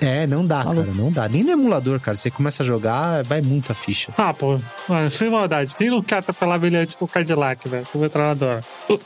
[0.00, 0.82] É, não dá, Maluco.
[0.86, 0.94] cara.
[0.96, 1.28] Não dá.
[1.28, 2.16] Nem no emulador, cara.
[2.16, 4.12] Você começa a jogar, vai muito a ficha.
[4.16, 4.60] Ah, pô.
[4.88, 5.74] Mano, sem maldade.
[5.74, 7.86] Quem não quer atropelar brilhante com o Cadillac, velho?
[7.92, 8.64] Com o metralhadora.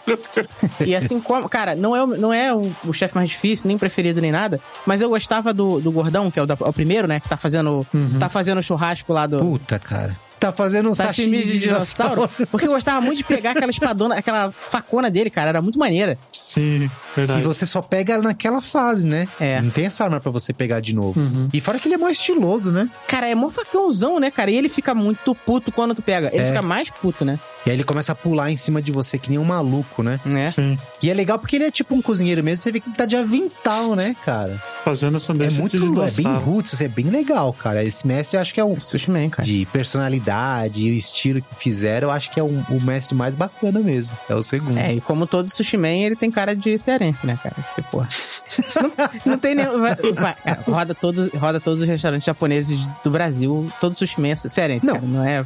[0.87, 1.49] E assim como.
[1.49, 4.61] Cara, não é, o- não é o, o chefe mais difícil, nem preferido, nem nada.
[4.87, 7.21] Mas eu gostava do, do gordão, que é o, da- é o primeiro, né?
[7.21, 7.87] Que tá fazendo.
[8.19, 9.39] Tá fazendo churrasco lá do.
[9.39, 10.17] Puta, cara.
[10.39, 12.31] Tá fazendo um Sashimi sashimi de dinossauro.
[12.51, 15.51] Porque eu gostava muito de pegar aquela espadona, aquela facona dele, cara.
[15.51, 16.17] Era muito maneira.
[16.33, 17.41] Sim, verdade.
[17.41, 19.29] E você só pega naquela fase, né?
[19.39, 19.61] É.
[19.61, 21.21] Não tem essa arma pra você pegar de novo.
[21.21, 21.51] Uhum.
[21.53, 22.89] E fora que ele é mais estiloso, né?
[23.07, 24.51] Cara, é mó facãozão, né, cara?
[24.51, 26.31] E ele fica muito puto quando tu pega.
[26.33, 26.47] Ele É.
[26.47, 27.39] fica mais puto, né?
[27.67, 30.19] E aí ele começa a pular em cima de você que nem um maluco, né?
[30.25, 30.47] né?
[30.47, 30.79] Sim.
[31.03, 33.05] E é legal porque ele é tipo um cozinheiro mesmo, você vê que ele tá
[33.05, 34.63] de avental, né, cara?
[34.85, 37.85] Fazendo É sanduíche muito de é bem roots, é bem legal, cara.
[37.85, 39.47] Esse mestre eu acho que é o Sushi Man, cara.
[39.47, 43.35] de personalidade e o estilo que fizeram, eu acho que é o, o mestre mais
[43.35, 44.17] bacana mesmo.
[44.29, 44.79] É o segundo.
[44.79, 47.57] É, e como todo sushi man, ele tem cara de cearense, né, cara?
[47.57, 48.09] Porque, porra.
[49.25, 49.81] não, não tem nenhum.
[49.81, 54.29] vai- vai, cara, roda, todos, roda todos os restaurantes japoneses do Brasil, todo sushi man
[54.29, 54.95] é cearense, Não.
[54.95, 55.07] cara.
[55.07, 55.45] Não é.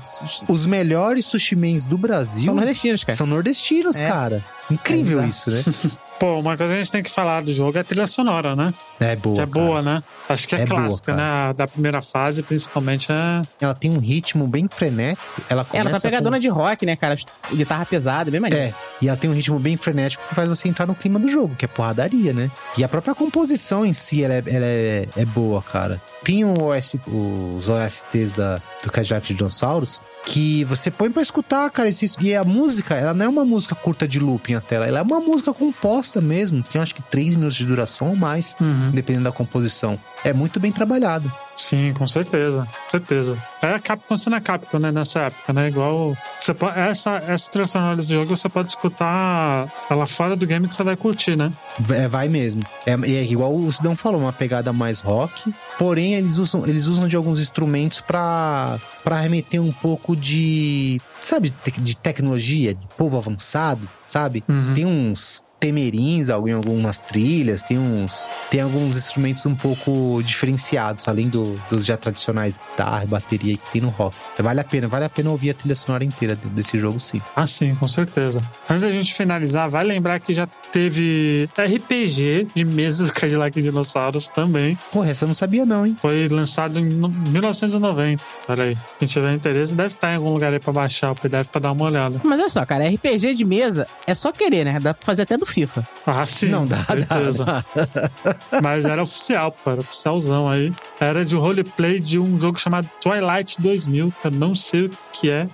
[0.49, 3.17] Os melhores sushimens do Brasil São nordestinos, cara.
[3.17, 4.09] são nordestinos, É.
[4.09, 4.45] cara.
[4.71, 5.63] Incrível É isso, né?
[6.19, 8.55] Pô, uma coisa que a gente tem que falar do jogo é a trilha sonora,
[8.55, 8.73] né?
[9.01, 9.35] É boa.
[9.35, 9.67] que é cara.
[9.67, 10.03] boa, né?
[10.29, 11.49] Acho que é, É boa, clássica, cara.
[11.49, 11.55] né?
[11.55, 13.43] Da primeira fase, principalmente, é.
[13.61, 15.27] Ela tem um ritmo bem frenético.
[15.51, 16.41] Ela começa Ela tá pegadona com...
[16.41, 17.17] de rock, né, cara?
[17.53, 18.65] Guitarra pesada, bem maneiro.
[18.67, 21.29] É, e ela tem um ritmo bem frenético que faz você entrar no clima do
[21.29, 22.49] jogo, que é porradaria, né?
[22.79, 26.01] E a própria composição em si, ela é, ela é, é boa, cara.
[26.23, 31.71] Tem o OS, os OSTs da, do Cadillac de Dinossauros que você põe pra escutar,
[31.71, 31.89] cara.
[32.21, 35.03] E a música, ela não é uma música curta de looping a tela, ela é
[35.03, 36.63] uma música composta mesmo.
[36.63, 38.57] Tem acho que 3 minutos de duração ou mais,
[38.93, 39.99] dependendo da composição.
[40.25, 41.31] É muito bem trabalhado.
[41.57, 42.67] Sim, com certeza.
[42.85, 43.43] Com certeza.
[43.63, 44.91] É a Capcom sendo a Capcom, né?
[44.93, 45.69] Nessa época, né?
[45.69, 46.17] Igual.
[46.39, 50.75] Você pode, essa, essa sonora desse jogo você pode escutar ela fora do game que
[50.75, 51.53] você vai curtir, né?
[51.91, 52.63] É, vai mesmo.
[52.87, 55.55] É, é igual o Sidão falou, uma pegada mais rock.
[55.79, 61.01] Porém, eles usam, eles usam de alguns instrumentos pra, pra remeter um pouco de.
[61.21, 64.45] Sabe, de tecnologia, de povo avançado, sabe?
[64.49, 64.75] Uhum.
[64.75, 65.44] Tem uns.
[65.65, 71.87] Temerins em algumas trilhas, tem uns tem alguns instrumentos um pouco diferenciados, além do, dos
[71.87, 74.15] já tradicionais guitarra, bateria que tem no rock.
[74.39, 77.19] Vale a pena, vale a pena ouvir a trilha sonora inteira desse jogo, sim.
[77.35, 78.43] Ah, sim, com certeza.
[78.69, 84.29] Antes da gente finalizar, vai lembrar que já teve RPG de mesa do Cadillac Dinossauros
[84.29, 84.77] também.
[84.91, 85.97] Porra, essa eu não sabia não, hein?
[86.03, 88.21] Foi lançado em 1990.
[88.45, 88.77] Pera aí.
[88.99, 91.71] Quem tiver interesse deve estar em algum lugar aí pra baixar o PDF pra dar
[91.71, 92.21] uma olhada.
[92.25, 94.81] Mas olha só, cara, RPG de mesa é só querer, né?
[94.81, 95.87] Dá pra fazer até do FIFA.
[96.05, 96.49] Ah, sim.
[96.49, 97.45] Não, dá, certeza.
[97.45, 97.65] dá,
[98.61, 100.73] Mas era oficial, pô, era oficialzão aí.
[100.99, 105.31] Era de roleplay de um jogo chamado Twilight 2000, que eu não sei o que
[105.31, 105.49] é.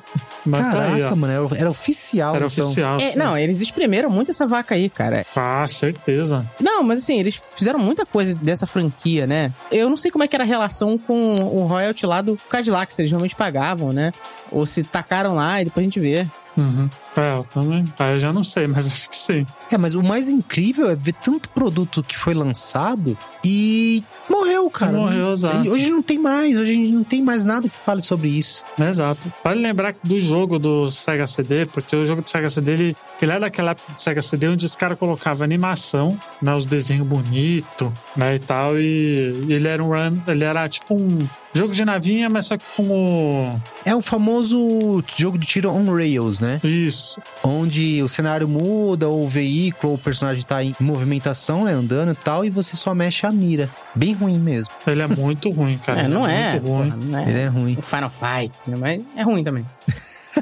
[0.46, 1.16] Mas Caraca, tá aí, ó.
[1.16, 2.34] mano, era, era oficial.
[2.34, 2.64] Era então.
[2.64, 2.96] oficial.
[3.00, 5.09] É, não, eles espremeram muito essa vaca aí, cara.
[5.36, 6.48] Ah, certeza.
[6.61, 9.52] Não, mas assim, eles fizeram muita coisa dessa franquia, né?
[9.70, 12.92] Eu não sei como é que era a relação com o royalty lá do Cadillac,
[12.92, 14.12] se eles realmente pagavam, né?
[14.50, 16.26] Ou se tacaram lá e depois a gente vê.
[16.56, 16.90] Uhum.
[17.16, 17.84] É, eu também.
[17.98, 19.46] Ah, eu já não sei, mas acho que sim.
[19.70, 24.92] É, mas o mais incrível é ver tanto produto que foi lançado e morreu, cara.
[24.92, 25.70] Morreu, Não- exato.
[25.70, 28.64] Hoje não tem mais, hoje a gente não tem mais nada que fale sobre isso.
[28.78, 29.32] Exato.
[29.44, 33.32] Vale lembrar do jogo do Sega CD, porque o jogo do Sega CD, ele, ele
[33.32, 36.54] é daquela época do Sega CD onde os caras colocavam animação, né?
[36.54, 38.36] Os desenhos bonitos, né?
[38.36, 38.78] E tal.
[38.78, 42.64] E ele era um run, ele era tipo um jogo de navinha, mas só que
[42.76, 43.60] com o.
[43.84, 46.60] É o famoso jogo de tiro on rails, né?
[46.62, 47.20] Isso.
[47.42, 51.72] Onde o cenário muda, ou o veículo, ou o personagem tá em movimentação, né?
[51.72, 53.68] Andando e tal, e você só mexe a mira.
[53.94, 54.72] Bem ruim mesmo.
[54.86, 56.00] Ele é muito ruim, cara.
[56.00, 56.52] é, não é.
[56.52, 56.90] Muito ruim.
[56.90, 57.28] porra, não é.
[57.28, 57.76] Ele é ruim.
[57.78, 58.76] O Final Fight, né?
[58.78, 59.66] mas é ruim também.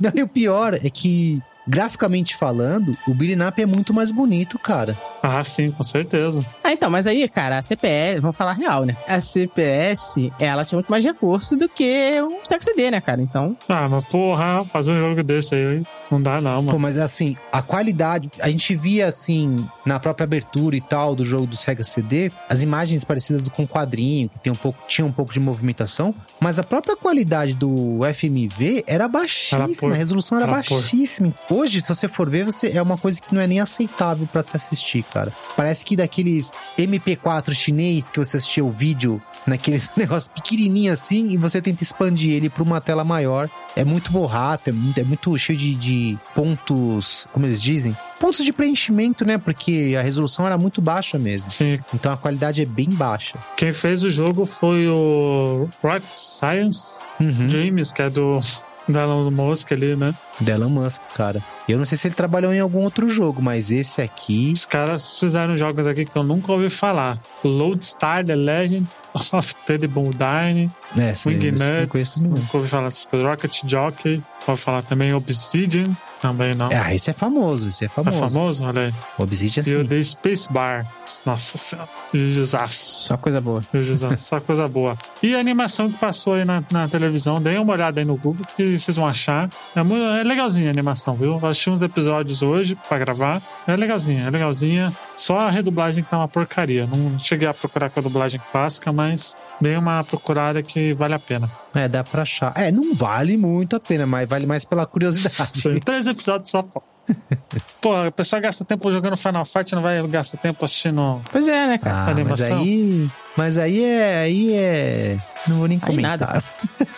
[0.00, 4.58] Não, e o pior é que, graficamente falando, o beat'em up é muito mais bonito,
[4.58, 4.96] cara.
[5.22, 6.44] Ah, sim, com certeza.
[6.62, 8.96] Ah, então, mas aí, cara, a CPS, vamos falar real, né?
[9.08, 13.20] A CPS, ela tinha muito mais recurso do que o Sega CD, né, cara?
[13.20, 16.78] Então, Ah, mas porra, fazer um jogo desse aí não dá, não, Pô, mano.
[16.78, 21.46] mas assim, a qualidade, a gente via assim, na própria abertura e tal do jogo
[21.48, 25.10] do Sega CD, as imagens parecidas com o quadrinho, que tem um pouco, tinha um
[25.10, 30.38] pouco de movimentação, mas a própria qualidade do FMV era baixíssima, Era por- a resolução
[30.38, 31.34] era, era por- baixíssima.
[31.50, 34.44] Hoje, se você for ver, você é uma coisa que não é nem aceitável pra
[34.44, 35.32] se assistir, cara.
[35.56, 41.36] Parece que daqueles MP4 chinês que você assistia o vídeo naqueles negócio pequenininho assim e
[41.36, 43.48] você tenta expandir ele pra uma tela maior.
[43.74, 47.96] É muito borrato, é muito, é muito cheio de, de pontos, como eles dizem?
[48.18, 49.36] Pontos de preenchimento, né?
[49.38, 51.50] Porque a resolução era muito baixa mesmo.
[51.50, 53.38] Sim, Então a qualidade é bem baixa.
[53.56, 57.46] quem fez o jogo foi o Rocket Science Uhum.
[57.46, 58.38] Games, que é do
[58.88, 60.14] da Elon Musk ali, né?
[60.40, 61.42] Do Elon Musk, cara.
[61.68, 64.52] Eu não sei se ele trabalhou em algum outro jogo, mas esse aqui.
[64.54, 67.18] Os caras fizeram jogos aqui que eu nunca ouvi falar.
[67.42, 68.86] Lodestar, The Legend
[69.32, 72.36] of Terrible Dine, É, conheço nenhum.
[72.42, 73.28] nunca ouvi falar dessas coisas.
[73.28, 76.68] Rocket Jockey, pode falar também Obsidian, também não.
[76.72, 78.18] Ah, esse é famoso, esse é É famoso.
[78.20, 78.64] famoso?
[78.64, 78.94] Olha aí.
[79.18, 79.86] Obsidian E o sim.
[79.86, 80.86] The Space Bar.
[81.24, 81.88] Nossa senhora.
[82.12, 83.06] Jujuzaço.
[83.06, 83.62] só coisa boa.
[83.72, 84.16] Jujuzaço.
[84.26, 84.96] Só coisa boa.
[85.22, 88.44] E a animação que passou aí na, na televisão, deem uma olhada aí no Google
[88.56, 89.48] que vocês vão achar.
[89.74, 91.38] É, muito, é legalzinha a animação, viu?
[91.38, 93.42] Eu assisti uns episódios hoje pra gravar.
[93.66, 94.96] É legalzinha, é legalzinha.
[95.16, 96.86] Só a redublagem que tá uma porcaria.
[96.86, 101.18] Não cheguei a procurar com a dublagem clássica, mas dei uma procurada que vale a
[101.18, 101.50] pena.
[101.74, 102.52] É, dá pra achar.
[102.56, 105.60] É, não vale muito a pena, mas vale mais pela curiosidade.
[105.60, 106.82] Sim, Três episódios só, pô.
[107.80, 111.22] Pô, a pessoa gasta tempo jogando Final Fight, não vai gastar tempo assistindo.
[111.30, 112.10] Pois é, né, cara?
[112.10, 113.08] Ah, mas aí.
[113.36, 114.22] Mas aí é.
[114.22, 115.18] Aí é.
[115.46, 116.18] Não vou nem Aí comentar.
[116.18, 116.44] nada.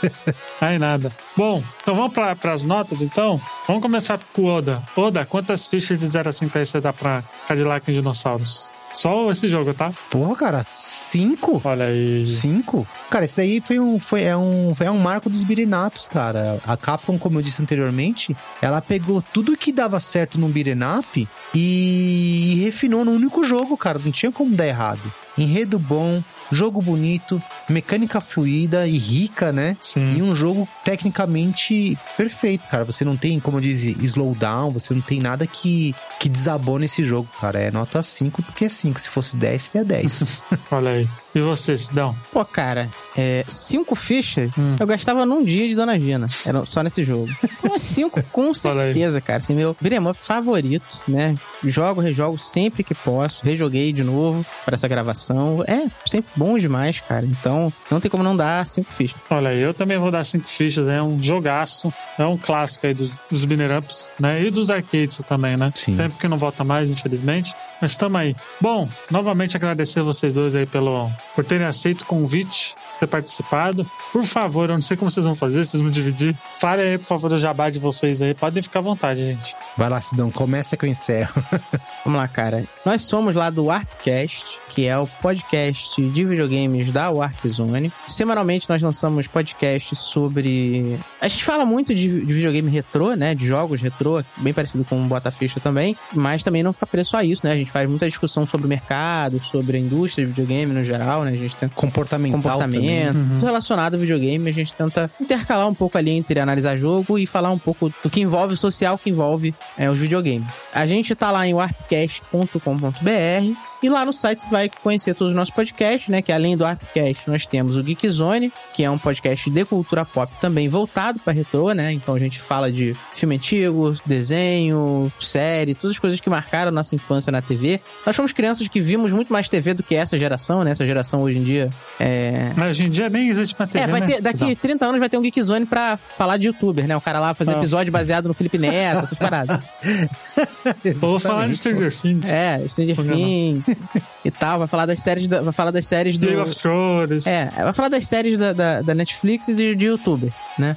[0.61, 1.13] Aí nada.
[1.37, 3.39] Bom, então vamos para as notas, então?
[3.67, 4.83] Vamos começar com o Oda.
[4.97, 8.71] Oda, quantas fichas de 0 a 5 aí você dá pra Cadillac e Dinossauros?
[8.95, 9.93] Só esse jogo, tá?
[10.11, 11.61] Porra, cara, cinco?
[11.65, 12.27] Olha aí.
[12.27, 12.87] Cinco?
[13.11, 16.61] Cara, esse daí foi um, foi, é, um, é um marco dos beat'em ups, cara.
[16.67, 21.29] A Capcom, como eu disse anteriormente, ela pegou tudo que dava certo num beat'em up
[21.55, 24.01] e, e refinou num único jogo, cara.
[24.03, 25.13] Não tinha como dar errado.
[25.37, 29.77] Enredo bom, jogo bonito, mecânica fluida e rica, né?
[29.81, 30.23] E Sim.
[30.23, 32.85] um jogo tecnicamente perfeito, cara.
[32.85, 37.29] Você não tem, como diz, slowdown, você não tem nada que, que desabone esse jogo,
[37.41, 37.61] cara.
[37.61, 39.01] É nota 5 porque é 5.
[39.01, 40.45] Se fosse 10, seria 10.
[40.71, 41.09] Olha aí.
[41.35, 42.17] E você, Sidão?
[42.33, 44.77] Pô, cara, é, cinco fichas Hum.
[44.81, 46.27] eu gastava num dia de Dona Gina.
[46.47, 47.29] Era só nesse jogo.
[47.59, 49.41] Então é cinco, com certeza, cara.
[49.41, 51.35] Assim, meu beat'em favorito, né?
[51.65, 53.45] Jogo, rejogo sempre que posso.
[53.45, 55.65] Rejoguei de novo para essa gravação.
[55.67, 57.27] É, sempre bom demais, cara.
[57.27, 59.21] Então, não tem como não dar cinco fichas.
[59.31, 60.89] Olha, eu também vou dar cinco fichas.
[60.89, 61.93] É um jogaço.
[62.19, 64.43] É um clássico aí dos, dos Binner Ups, né?
[64.43, 65.73] E dos arcades também, né?
[65.75, 65.97] Sim.
[65.97, 67.53] Tempo que não volta mais, infelizmente.
[67.81, 68.35] Mas estamos aí.
[68.61, 73.89] Bom, novamente agradecer vocês dois aí pelo, por terem aceito o convite, por ter participado.
[74.13, 76.37] Por favor, eu não sei como vocês vão fazer, vocês vão dividir.
[76.61, 78.35] Falem aí, por favor, o jabá de vocês aí.
[78.35, 79.55] Podem ficar à vontade, gente.
[79.77, 81.43] Vai lá, Sidão, começa que eu encerro.
[82.05, 82.65] Vamos lá, cara.
[82.85, 87.93] Nós somos lá do Warpcast, que é o podcast de videogames da Warp Zone.
[88.07, 90.99] Semanalmente nós lançamos podcasts sobre.
[91.21, 93.35] A gente fala muito de, de videogame retrô, né?
[93.35, 95.97] De jogos retrô, bem parecido com o Bota Ficha também.
[96.15, 97.53] Mas também não fica preso a isso, né?
[97.53, 101.25] A gente faz muita discussão sobre o mercado, sobre a indústria de videogame no geral,
[101.25, 101.33] né?
[101.33, 104.49] A gente tenta Comportamental comportamento, tudo relacionado ao videogame.
[104.49, 108.09] A gente tenta intercalar um pouco ali entre analisar jogo e falar um pouco do
[108.09, 110.49] que envolve o social, que envolve é, os videogames.
[110.73, 111.55] A gente tá lá em
[111.91, 116.21] warpcast.com.br e lá no site você vai conhecer todos os nossos podcasts, né?
[116.23, 120.05] Que além do Warpcast, nós temos o Geek Zone, que é um podcast de cultura
[120.05, 121.93] pop também voltado para retrô, né?
[121.93, 126.73] Então a gente fala de filme antigo, desenho, série, todas as coisas que marcaram a
[126.73, 127.81] nossa infância na TV.
[128.05, 130.73] Nós fomos crianças que vimos muito mais TV do que essa geração, né?
[130.73, 131.71] Essa geração hoje em dia
[132.01, 134.07] é, Mas hoje em dia nem existe uma TV, é, vai né?
[134.07, 136.97] ter, daqui 30 anos vai ter um Geek Zone pra falar de youtuber, né?
[136.97, 137.59] O cara lá fazer Ah.
[137.59, 139.59] episódio baseado no Felipe Neto, essas paradas.
[140.97, 141.57] Vou falar de.
[141.57, 142.29] Stranger Things.
[142.31, 143.15] É, Stranger não?
[143.15, 143.68] Things
[144.25, 144.59] e tal.
[144.59, 146.27] Vai falar das séries, da- vai falar das séries do...
[146.27, 147.27] Game of Thrones.
[147.27, 150.77] É, vai falar das séries da, da, da Netflix e de, de youtuber, né?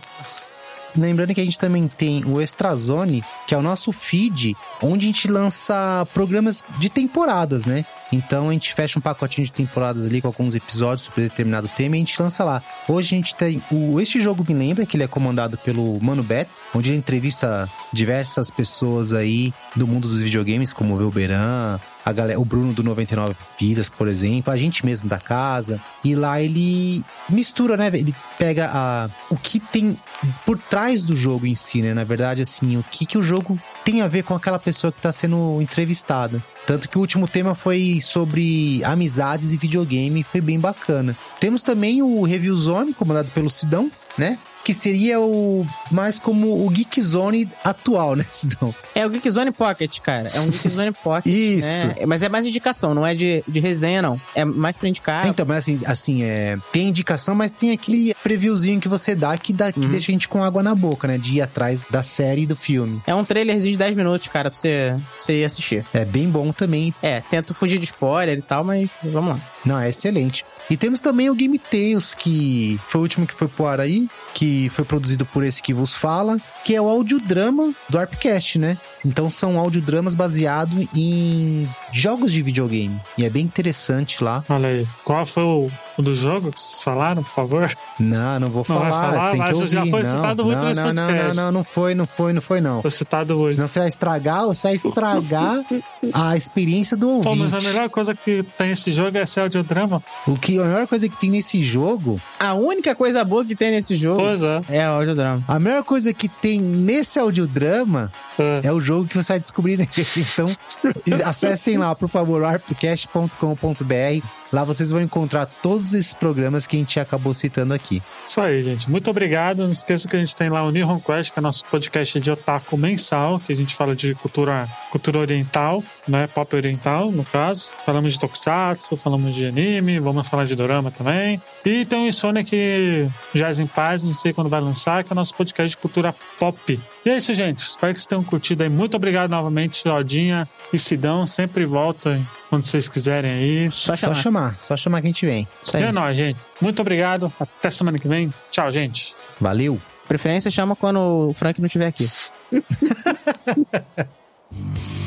[0.95, 5.07] Lembrando que a gente também tem o Extrazone, que é o nosso feed, onde a
[5.07, 7.85] gente lança programas de temporadas, né?
[8.11, 11.95] Então a gente fecha um pacotinho de temporadas ali com alguns episódios sobre determinado tema
[11.95, 12.61] e a gente lança lá.
[12.87, 16.23] Hoje a gente tem o Este Jogo Me Lembra, que ele é comandado pelo Mano
[16.23, 22.11] Beto, onde ele entrevista diversas pessoas aí do mundo dos videogames, como o Velberan, a
[22.11, 25.79] galera, o Bruno do 99 Vidas, por exemplo, a gente mesmo da casa.
[26.03, 27.87] E lá ele mistura, né?
[27.87, 29.97] Ele pega a, o que tem
[30.45, 31.93] por trás do jogo em si, né?
[31.93, 34.99] Na verdade, assim, o que, que o jogo tem a ver com aquela pessoa que
[34.99, 36.43] está sendo entrevistada.
[36.65, 41.17] Tanto que o último tema foi sobre amizades e videogame, foi bem bacana.
[41.39, 44.37] Temos também o Review Zone, comandado pelo Sidão, né?
[44.63, 48.73] Que seria o mais como o Geek Zone atual, né, Sidão?
[48.93, 50.27] É o Geek Zone Pocket, cara.
[50.33, 51.33] É um Geek Zone Pocket.
[51.33, 51.87] Isso.
[51.87, 51.95] né?
[52.07, 54.21] Mas é mais indicação, não é de, de resenha, não.
[54.35, 55.27] É mais pra indicar.
[55.27, 59.51] Então, mas assim, assim, é, tem indicação, mas tem aquele previewzinho que você dá que,
[59.53, 59.89] dá, que Uhum.
[59.89, 61.17] deixa a gente com água na boca, né?
[61.17, 63.01] De ir atrás da série e do filme.
[63.07, 65.85] É um trailerzinho de 10 minutos, cara, pra você, você ir assistir.
[65.93, 66.93] É bem bom também.
[67.01, 69.41] É, tento fugir de spoiler e tal, mas vamos lá.
[69.65, 70.43] Não, é excelente.
[70.71, 74.07] E temos também o Game Tales, que foi o último que foi pro ar aí,
[74.33, 78.77] que foi produzido por esse que vos fala, que é o audiodrama do Arpcast, né?
[79.05, 82.99] Então são audiodramas baseados em jogos de videogame.
[83.17, 84.43] E é bem interessante lá.
[84.47, 84.87] Olha aí.
[85.03, 87.71] Qual foi o, o do jogo que vocês falaram, por favor?
[87.99, 89.31] Não, não vou Não vai falar, falar?
[89.31, 89.91] tem Mas que já ouvir.
[89.91, 91.37] foi não, citado muito não, nesse não, não, podcast.
[91.37, 92.81] não, não, não foi, não foi, não foi não.
[92.81, 93.55] Foi citado hoje.
[93.55, 95.65] Senão você vai estragar, você vai estragar
[96.13, 97.23] a experiência do ouvinte.
[97.27, 100.03] Pô, mas a melhor coisa que tem esse jogo é esse audiodrama.
[100.27, 103.71] O que, a melhor coisa que tem nesse jogo, A única coisa boa que tem
[103.71, 104.61] nesse jogo Pois é.
[104.69, 105.43] é o audiodrama.
[105.47, 108.61] a melhor coisa que tem nesse audiodrama É.
[108.65, 109.89] é o jogo que você vai descobrir nele.
[110.17, 110.45] Então,
[111.25, 114.40] acessem lá, por favor, arpcast.com.br.
[114.51, 118.01] Lá vocês vão encontrar todos esses programas que a gente acabou citando aqui.
[118.25, 118.89] Isso aí, gente.
[118.89, 119.63] Muito obrigado.
[119.63, 122.31] Não esqueça que a gente tem lá o Nihon Quest, que é nosso podcast de
[122.31, 126.27] otaku mensal, que a gente fala de cultura, cultura oriental, né?
[126.27, 127.69] Pop oriental, no caso.
[127.85, 131.41] Falamos de tokusatsu, falamos de anime, vamos falar de dorama também.
[131.65, 135.13] E tem o Insônia que Jazz em Paz, não sei quando vai lançar, que é
[135.13, 136.79] o nosso podcast de cultura pop.
[137.05, 137.59] E é isso, gente.
[137.59, 138.69] Espero que vocês tenham curtido aí.
[138.69, 141.25] Muito obrigado novamente, Odinha e Sidão.
[141.25, 142.19] Sempre volta
[142.51, 143.71] quando vocês quiserem aí.
[143.71, 144.15] Só Só chamar.
[144.15, 145.47] chamar, só chamar que a gente vem.
[145.61, 145.83] Isso E aí.
[145.85, 146.39] é nóis, gente.
[146.61, 147.33] Muito obrigado.
[147.39, 148.31] Até semana que vem.
[148.51, 149.15] Tchau, gente.
[149.39, 149.81] Valeu!
[150.07, 152.07] Preferência chama quando o Frank não estiver aqui.